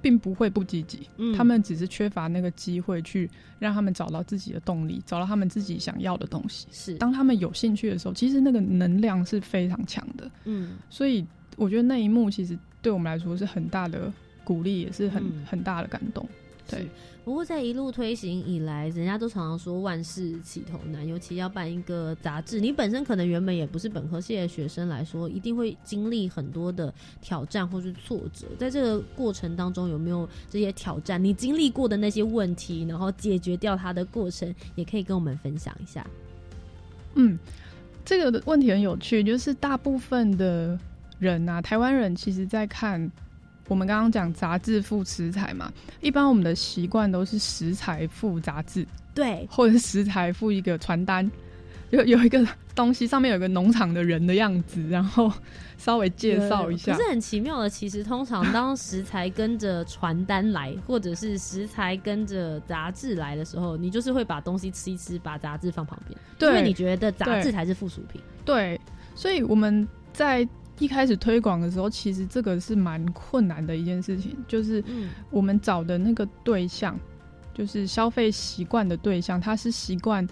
[0.02, 6.66] 并不会不积极，嗯他们只是缺乏那个机会去让他们找到自己的动力，找到他们自己想要的东西。
[6.72, 10.30] 是当他们有兴趣的时候，其实那个能量是非常强的。
[10.44, 11.24] 嗯所以
[11.56, 16.28] 我觉得那一幕其实对我们来说是很大的鼓励，也是很、嗯很大的感动。
[16.68, 16.88] 对是，
[17.24, 28.48] 不过在一路推行以来，人家都常常说万事起头难，尤其要办一个杂志，你本身可能原本也不是本科系的学生来说，一定会经历很多的挑战或是挫折。
[28.58, 31.22] 在这个过程当中，有没有这些挑战？
[31.22, 36.04] 你经历过的那些问题，然后解决掉它的过程，也可以跟我们分享一下。
[37.14, 37.38] 嗯，
[38.04, 40.76] 这个问题很有趣，就是大部分的
[41.20, 43.08] 人啊，台湾人其实在看
[43.72, 51.28] 我们刚刚讲杂志附食材嘛，一般我们的习惯都是食材附杂志，对，或者是食材附一个传单，
[51.88, 55.32] 有有一个东西上面有个农场的人的样子，然后
[55.78, 57.02] 稍微介绍一下可。
[57.02, 68.20] 是很奇妙的，其实通常当食材跟着传单来，或者是食材跟着杂志来的时候，你就是会把东西吃一吃，把杂志放旁边，因为你觉得杂志才是附属品。
[68.44, 68.78] 对，
[69.14, 70.46] 所以我们在
[70.82, 76.98] 一开始推广的时候，其实这个是蛮困难的一件事情，就是嗯我们找的那个对象，
[77.54, 80.26] 就是消费习惯的对象，他是习惯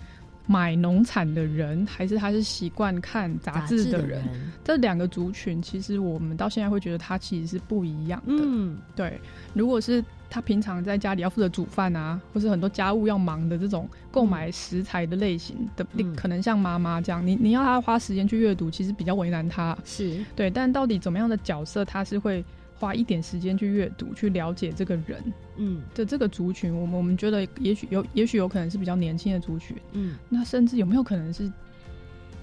[0.47, 4.25] 买农产的人，还是他是习惯看杂志的人？
[4.65, 8.35] 这两个族群，其实我们到现在会觉得它其实是不一样的。
[8.37, 9.21] 嗯，对，
[9.55, 19.77] 如果是他平常在家里要负责煮饭啊，或是很多家务要忙的这种购买食材的类型的，嗯可能像妈妈这样，你你要他花时间去阅读，其实比较为难他。
[19.85, 22.45] 是对，但到底怎么样的角色，他是会
[22.79, 25.21] 花一点时间去阅读，去了解这个人
[25.57, 26.73] 嗯的这个族群。
[26.75, 31.51] 我们我们觉得，也许有，也许有可能是比较年轻的族群，嗯那甚至有没有可能是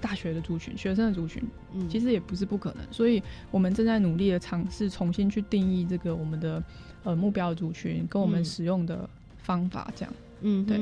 [0.00, 1.42] 大学的族群、学生的族群？
[1.72, 2.84] 嗯，其实也不是不可能。
[2.90, 6.62] 所以我们正在努力的尝试重新去定义这个我们的
[7.04, 10.14] 呃目标族群跟我们嗯使用的方法，这样。
[10.40, 10.78] 嗯对。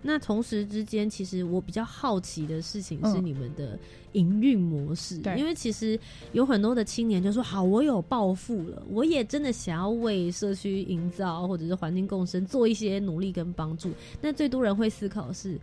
[0.00, 3.76] 那同时之间，其实我比较好奇的事情是嗯你们的
[4.12, 5.98] 营运模式，对因为其实
[6.32, 13.90] 有很多的青年就说：“好，我有抱负了，我也真的想要为社区营造或者是环境共生做一些努力跟帮助。”
[14.22, 15.58] 那最多人会思考是：“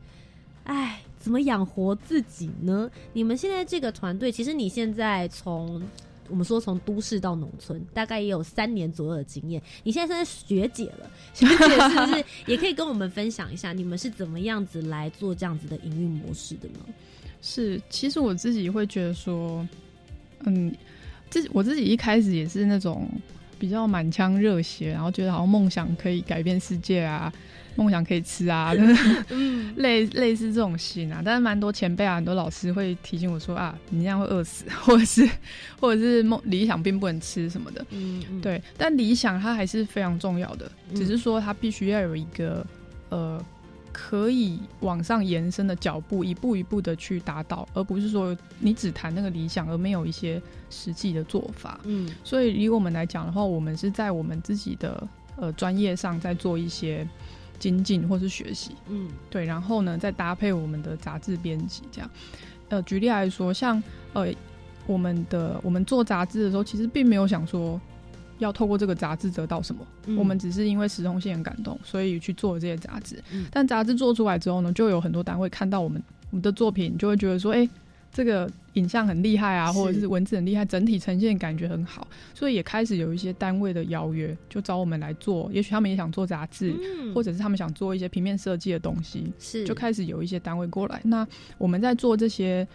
[0.65, 5.81] 哎，怎么养活自己呢？”你们现在这个团队，其实你现在从
[6.29, 9.61] 我们说从都市到农村，大概也有三年左右的经验。
[9.83, 16.79] 你现在算是学姐了， 学姐是不是也可以跟我们分享一下，你们是怎么样子来做这样子的营运模式的呢？
[17.41, 19.67] 是，其实我自己会觉得说，
[20.45, 20.73] 嗯，
[21.29, 23.07] 自我自己一开始也是那种
[23.59, 27.31] 比较满腔热血，然后觉得好像梦想可以改变世界啊，
[27.75, 28.73] 梦想可以吃啊，
[29.29, 31.21] 嗯类类似这种心啊。
[31.23, 35.29] 但是蛮多前辈啊，很多老师会提醒我说啊，你这样会饿死， 或者是
[35.79, 37.85] 或者是梦理想并不能吃什么的。
[37.91, 42.65] 嗯嗯，对，但理想它还是非常重要的，嗯只是说它必须要有一个
[43.09, 43.43] 呃
[43.91, 51.79] 可以往上延伸的脚步，一步一步的去达到，而不是说你只谈那个理想，而没有一些实际的做法。
[51.85, 55.07] 嗯所以以我们来讲的话，我们是在我们自己的
[55.37, 57.07] 呃专业上在做一些
[57.59, 59.09] 精进或是学习，嗯。
[59.29, 62.09] 对，然后呢再搭配我们的杂志编辑这样。
[62.69, 63.81] 呃，举例来说，像
[64.13, 64.27] 呃
[64.87, 67.79] 我们的我们做杂志的时候，其实并没有想说
[68.39, 70.17] 要透过这个杂志得到什么，嗯。
[70.17, 73.23] 我们只是因为时空性很感动，所以去做这些杂志。
[73.31, 73.45] 嗯。
[73.51, 76.01] 但杂志做出来之后呢，就有很多单位看到我们
[76.31, 77.69] 我们的作品，就会觉得说，哎、
[78.15, 85.49] 这个影像很厉害啊，或者是文字很厉害，整体呈现感觉很好，所以也开始有一些单位的邀约，就找我们来做。
[85.51, 91.01] 也许他们也想做杂志，嗯或者是他们想做一些平面设计的东西，是就开始有一些单位过来。
[91.03, 92.65] 那我们在做这些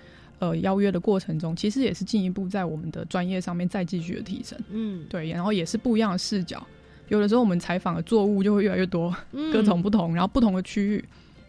[0.41, 4.59] 呃邀约的过程中，其实也是进一步在我们的专业上面再继续的提升。
[4.71, 6.63] 嗯对，然后也是不一样的视角。
[7.09, 11.03] 有的时候我们采访的作物就会越来越多，嗯各种不同，然后不同的区域。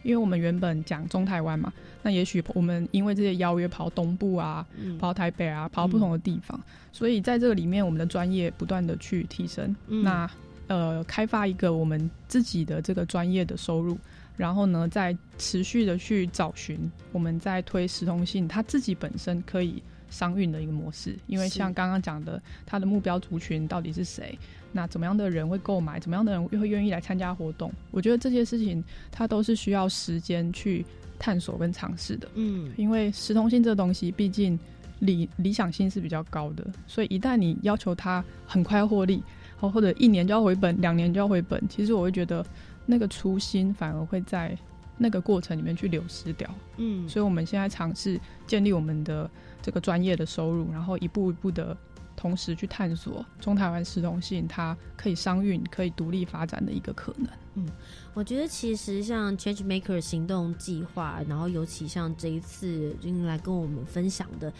[0.03, 1.71] 因为我们原本讲中台湾嘛，
[2.03, 6.59] 那也许我们因为这些邀约跑东部啊，嗯跑台北啊，跑不同的地方，
[6.91, 9.75] 所以在这个里面，我们的专业不断的去提升。
[9.87, 10.29] 嗯那
[10.67, 13.97] 呃，开发一个我们自己的这个专业的收入，
[14.37, 21.17] 然后呢，再持续的去找寻我们在推实通信，它自己本身可以商运的一个模式。
[21.27, 24.37] 因为像刚刚讲的，它的目标族群到底是谁？
[24.71, 25.99] 那怎么样的人会购买？
[25.99, 27.69] 怎么样的人会愿意来参加活动？
[27.91, 28.81] 我觉得这些事情
[29.11, 30.85] 它都是需要时间去
[31.21, 32.27] 探索跟尝试的。
[32.33, 34.57] 嗯因为实通性这东西，毕竟
[34.99, 39.23] 理理想性是比较高的，所以一旦你要求它很快获利，
[39.59, 42.43] 或或者一年就要回本，两年就要回本，其实我会觉得
[42.87, 44.57] 那个初心反而会在
[44.97, 46.49] 那个过程里面去流失掉。
[46.77, 49.29] 嗯所以我们现在尝试建立我们的
[49.61, 51.77] 这个专业的收入，然后一步一步的。
[52.21, 57.27] 同时去探索中台湾实通性，它可以商运、可以独立发展的一个可能。
[57.55, 57.65] 嗯
[58.13, 64.53] 我觉得其实像 Change Maker 行动计划，然后尤其像这一次君来跟我们分享的。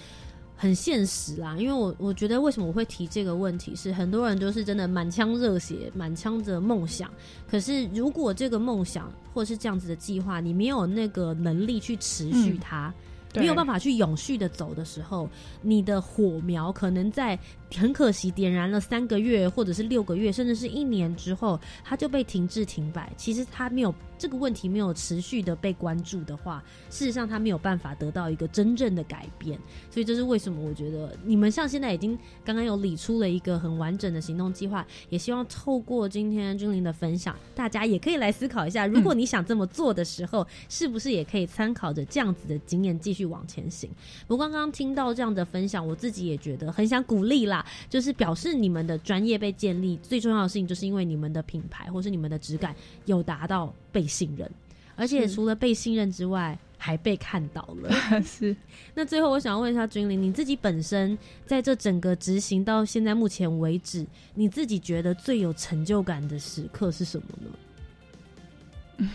[0.58, 7.12] 很现实啦，因为我我觉得为什么我会提这个问题，是很多人都是真的满腔热血、满腔的梦想，
[7.50, 15.30] 可是如果这个梦想或是这样子的计划，你没有那个能力去持续嗯它，对没有办法去永续的走的时候，
[15.62, 17.38] 你的火苗可能在
[17.76, 23.12] 很可惜点燃了三个月，或者是六个月，甚至是一年之后，它就被停滞停摆。
[23.18, 29.58] 其实它没有这个问题没有持续的被关注的话，事实上它没有办法得到一个真正的改变。
[29.90, 43.90] 所以这是为什么我觉得你们像现在已经刚刚有理出了一个很完整的行动计划，也希望透过今天君玲的分享，大家也可以来思考一下，如果你想这么做的时候，是不是也可以参考着这样子的经验继续往前行？
[44.28, 54.50] 不过刚刚听到这样的分享，我自己也觉得很想鼓励啦，就是表示你们的专业被建立，最重要的事情就是因为你们的品牌或是你们的质感有达到被信任，
[54.96, 57.92] 而且除了被信任之外，还被看到了。
[58.24, 58.56] 是
[58.96, 69.10] 那最后，我想要问一下君玲，你自己本身在这整个执行到现在目前为止，你自己觉得最有成就感的时刻是什么呢？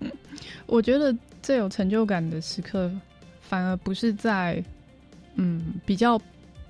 [0.66, 2.90] 我觉得最有成就感的时刻，
[3.40, 4.62] 反而不是在
[5.34, 6.20] 嗯比较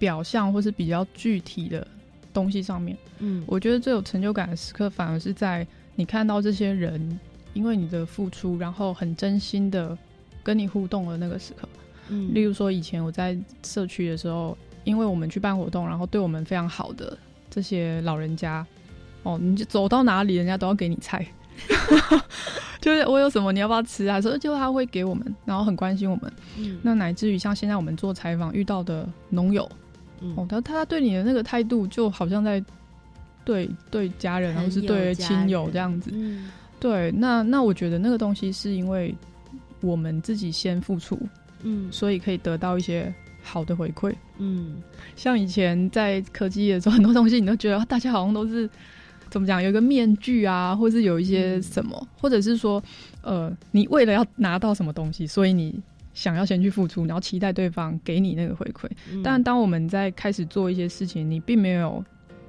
[0.03, 1.87] 表象或是比较具体的
[2.33, 2.99] 东西上面。
[3.21, 7.21] 嗯，我觉得最有成就感的时刻，反而是在你看到这些人
[7.55, 9.97] 因为你的付出，然后很真心的
[10.43, 11.69] 跟你互动的那个时刻。
[12.09, 17.17] 嗯例如说，以前我在社区的时候，因为我们去办活动，然后对我们非常好的
[17.49, 18.67] 这些老人家，
[19.23, 21.25] 哦，你就走到哪里，人家都要给你菜。
[22.81, 24.21] 就是我有什么你要不要吃啊？
[24.21, 26.33] 所以就他会给我们，然后很关心我们。
[26.59, 29.71] 嗯那乃至于像现在我们做采访遇到的农友，
[30.23, 30.35] 嗯。
[30.37, 32.63] 哦，他他对你的那个态度，就好像在
[33.45, 36.11] 对对家人，然后是对亲友这样子。
[36.15, 36.51] 嗯。
[36.79, 39.15] 对，那那我觉得那个东西是因为
[39.81, 41.19] 我们自己先付出，
[41.63, 41.91] 嗯。
[41.93, 43.13] 所以可以得到一些
[43.43, 44.15] 好的回馈。
[44.39, 44.77] 嗯。
[45.17, 48.69] 像以前在科技业的时候，很多东西你都觉得 大家好像都是
[49.31, 52.83] 怎么讲，有一个面具啊，或是有一些什么，或者是说，
[53.23, 55.81] 呃，你为了要拿到什么东西，所以你
[56.15, 58.89] 想要先去付出，然后期待对方给你那个回馈。
[59.13, 62.05] 嗯但当我们在开始做一些事情，你并没有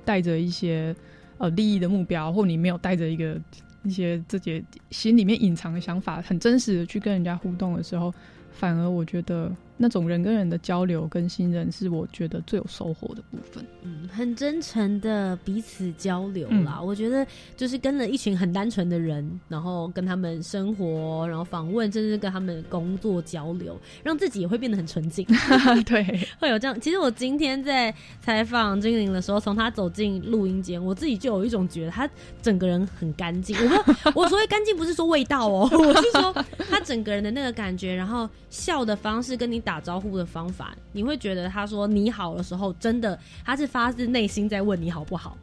[0.06, 0.96] 带着一些
[1.38, 3.40] 呃利益的目标，或你没有带着一个
[3.84, 8.14] 一些自己心里面隐藏的想法，很真实的去跟人家互动的时候，
[8.52, 9.52] 反而我觉得
[9.84, 13.62] 那种人跟人的交流跟信任是我觉得最有收获的部分。
[13.82, 16.78] 嗯，很真诚的彼此交流啦。
[16.80, 17.28] 嗯我觉得
[17.58, 25.26] 就是跟了一群很单纯的人，然后跟他们生活，然后访问，甚至跟他们工作交流，让自己也会变得很纯净。
[25.86, 26.80] 对，会有这样。
[26.80, 32.10] 其实我今天在采访精灵的时候，从他走进录音间，我自己就有一种觉得他
[32.42, 33.54] 整个人很干净。
[33.58, 36.34] 我说，我所谓干净不是说味道哦， 我是说
[36.70, 45.36] 他整个人的那个感觉，然后笑的方式跟你打打招呼的方法，你会觉得他说你好的时候，真的他是发自内心在问你好不好。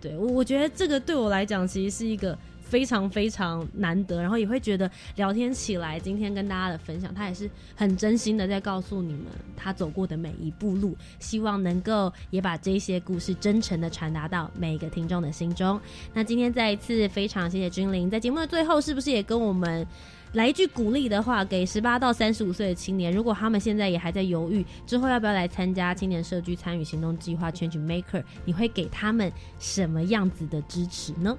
[0.00, 9.24] 对我，我觉得这个对我来讲，其实是一个非常非常难得，然后也会觉得聊天起来，今天跟大家的分享，他也是很真心的在告诉你们
[9.56, 15.80] 他走过的每一步路，希望能够也把这些故事真诚的传达到每一个听众的心中。
[16.14, 19.84] 那今天再一次非常谢谢君玲，在节目的最后，是不是也跟我们？
[20.32, 31.36] 来一句鼓励的话，给十八到三十五岁的青年，如果他们现在也还在犹豫，之后要不要来参加青年社区参与行动计划 Change Maker，你会给他们什么样子的支持呢？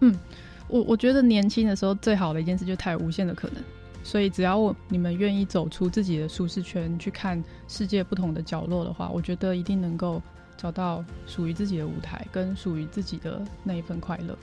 [0.00, 0.16] 嗯
[0.68, 3.62] 我我觉得年轻的时候最好的一件事就是它有无限的可能，
[4.04, 10.22] 所以只要我你们愿意走出自己的舒适圈，去看世界不同的角落的话，我觉得一定能够
[10.56, 14.38] 找到属于自己的舞台，跟属于自己的那一份快乐。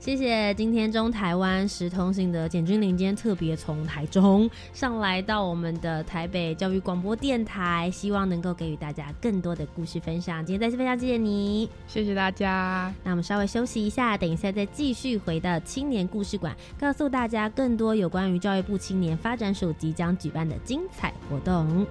[0.00, 10.42] 谢谢今天中台湾时通信的简君玲，今天特别从台中上来到我们的台北教育广播电台，希望能够给予大家更多的故事分享。
[10.42, 12.90] 今天再次非常谢谢你，谢谢大家。
[13.04, 21.86] 那我们稍微休息一下，等一下再继续回到青年故事馆，告诉大家更多有关于教育部青年发展署即将举办的精彩活动。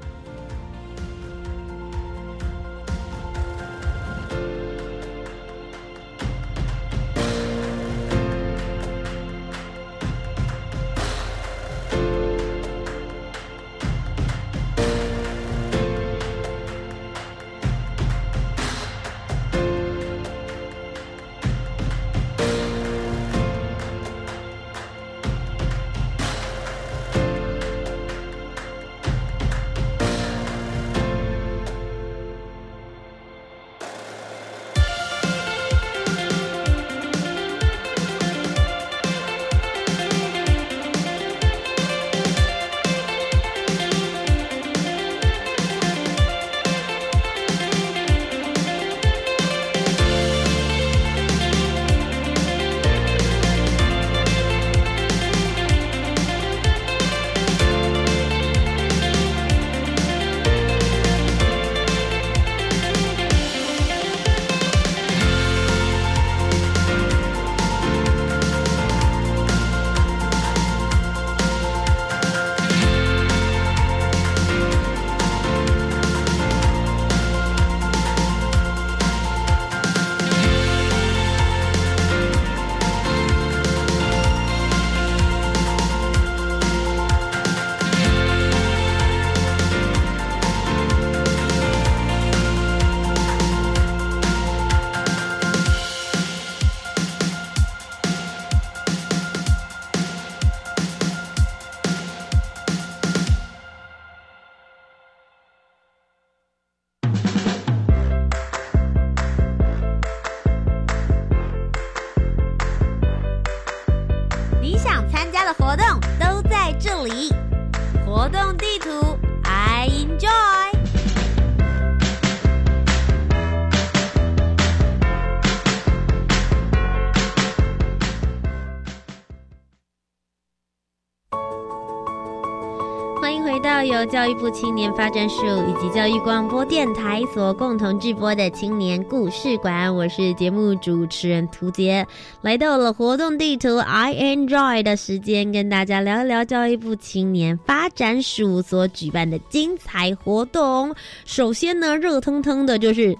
[133.22, 139.94] 欢迎回到由教育部青年发展署以及教育广播电台所共同制播的青年故事馆。
[139.94, 142.08] 我是节目主持人涂杰，
[142.42, 150.96] 来到了活动地图 I enjoy 的时间，跟大家聊一聊教育部青年发展署所举办的精彩活动。
[151.26, 153.14] 首先呢，热腾腾的就是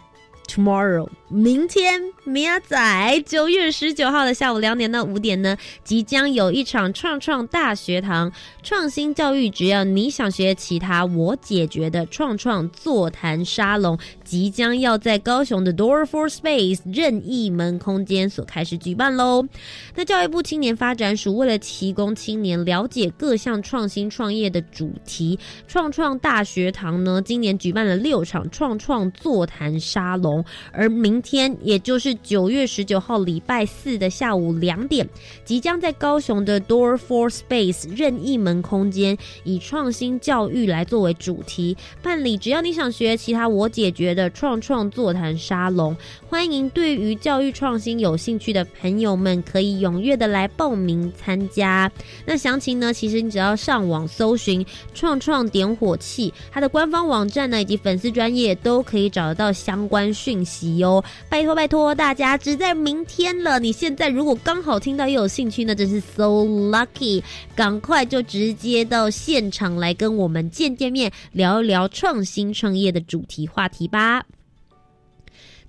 [0.48, 1.10] tomorrow。
[1.32, 8.32] 明天，明仔九月十九号的下午两点到五点呢，即将有一场创创大学堂
[8.64, 19.46] 创新教育，只要你想学其他，我解决的创创座谈沙龙，即将要在高雄的 Door for Space 任意门空间所开始举办喽。
[19.94, 31.19] 那教育部青年发展署为了提供青年了解各项创新创业的主题，创创大学堂呢，今年举办了六场创创座谈沙龙，而明。
[31.22, 35.08] 天，也就是九月十九号礼拜四的下午两点，
[35.44, 42.38] 即将在高雄的 Door for Space 任意门空间，以创新教育来作为主题办理。
[42.38, 45.96] 只要你想学其他我解决的创创座谈沙龙，
[46.28, 51.92] 欢迎对于教育创新有兴趣的朋友们可以踊跃的来报名参加。
[52.26, 52.94] 那详情呢？
[52.94, 61.04] 其实你只要上网搜寻“创创点火器”，它的官方网站呢以及粉丝专业都可以找得到相关讯息哟。
[61.30, 63.60] 拜托拜托，大家只在明天了。
[63.60, 67.22] 你现在如果刚好听到又有兴趣，那真是 so lucky，
[67.56, 74.26] 赶快就直接到现场来跟我们见见面，聊一聊创新创业的主题话题吧。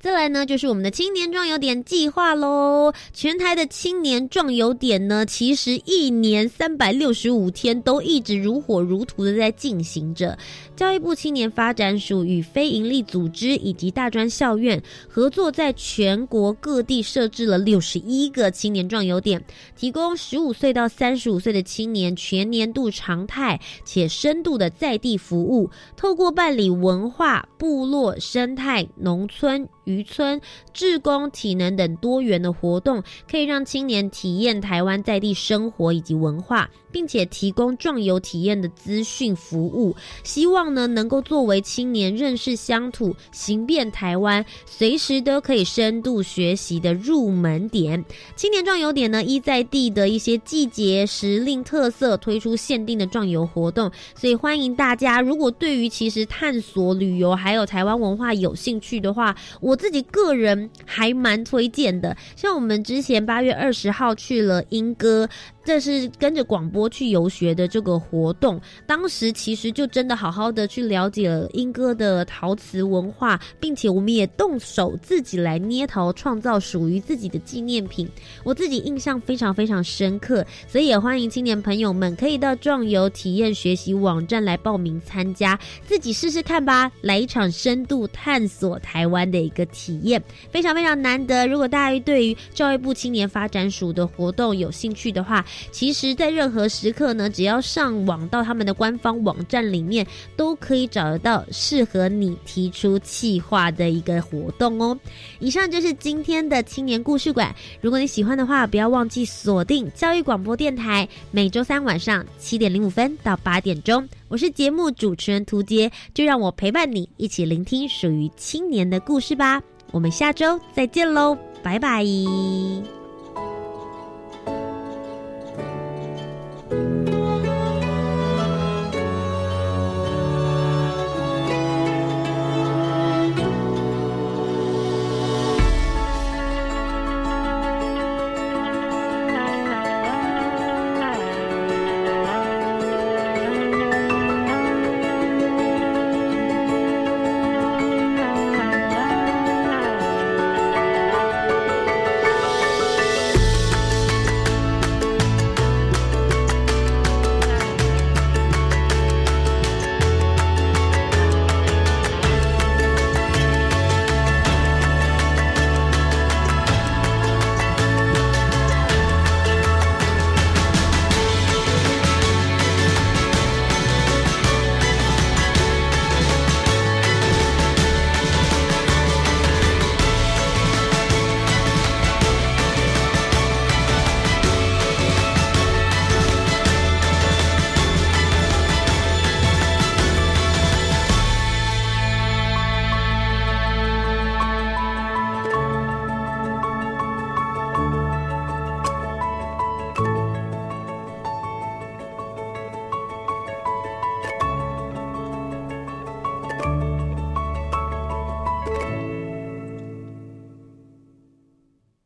[0.01, 2.90] 再来呢，就是我们的青年壮游点计划喽。
[3.12, 10.38] 全台的青年壮游点呢，其实一年三百六十五天都一直如火如荼的在进行着。
[10.74, 19.44] 教育部青年发展署与非营利组织以及大专校院合作，在全国各地设置了六十一个青年壮游点，
[19.76, 25.68] 提供十五岁到三十五岁的青年全年度常态且深度的在地服务。
[25.94, 29.68] 透过办理文化、部落、生态、农村。
[29.91, 30.41] 渔村、
[30.72, 36.70] 志工、体能等多元的活动，可以让青年体验台湾在地生活以及文化。
[36.93, 48.05] 并且提供壮游体验的资讯服务，希望呢能够作为青年认识乡土、行遍台湾，随时都可以深度学习的入门点。
[48.36, 53.91] 青年壮游点呢，依在地的一些季节时令特色，推出限定的壮游活动。
[54.14, 62.14] 所以欢迎大家，如果对于其实探索旅游还有台湾文化有兴趣的话，我自己个人还蛮推荐的。
[62.37, 65.28] 像我们之前八月二十号去了英歌。
[65.63, 78.09] 这是跟着广播去游学的这个活动，当时其实就真的好好的去了解了英歌的陶瓷文化，并且我们也动手自己来捏陶，创造属于自己的纪念品。
[78.43, 91.47] 我自己印象非常非常深刻，所以也欢迎青年朋友们可以到壮游体验学习网站来报名参加，自己试试看吧，来一场深度探索台湾的一个体验，非常非常难得。
[91.47, 104.98] 如果大家对于教育部青年发展署的活动有兴趣的话，其实，在任何时刻呢，只要上网到他们的官方网站里面，都可以找得到适合你提出企划的一个活动哦。
[105.38, 107.55] 以上就是今天的青年故事馆。
[107.80, 119.62] 如果你喜欢的话，不要忘记锁定教育广播电台，每周三晚上七点零五分到八点钟，我是节目主持人涂杰，就让我陪伴你一起聆听属于青年的故事吧。
[119.92, 122.05] 我们下周再见喽，拜拜。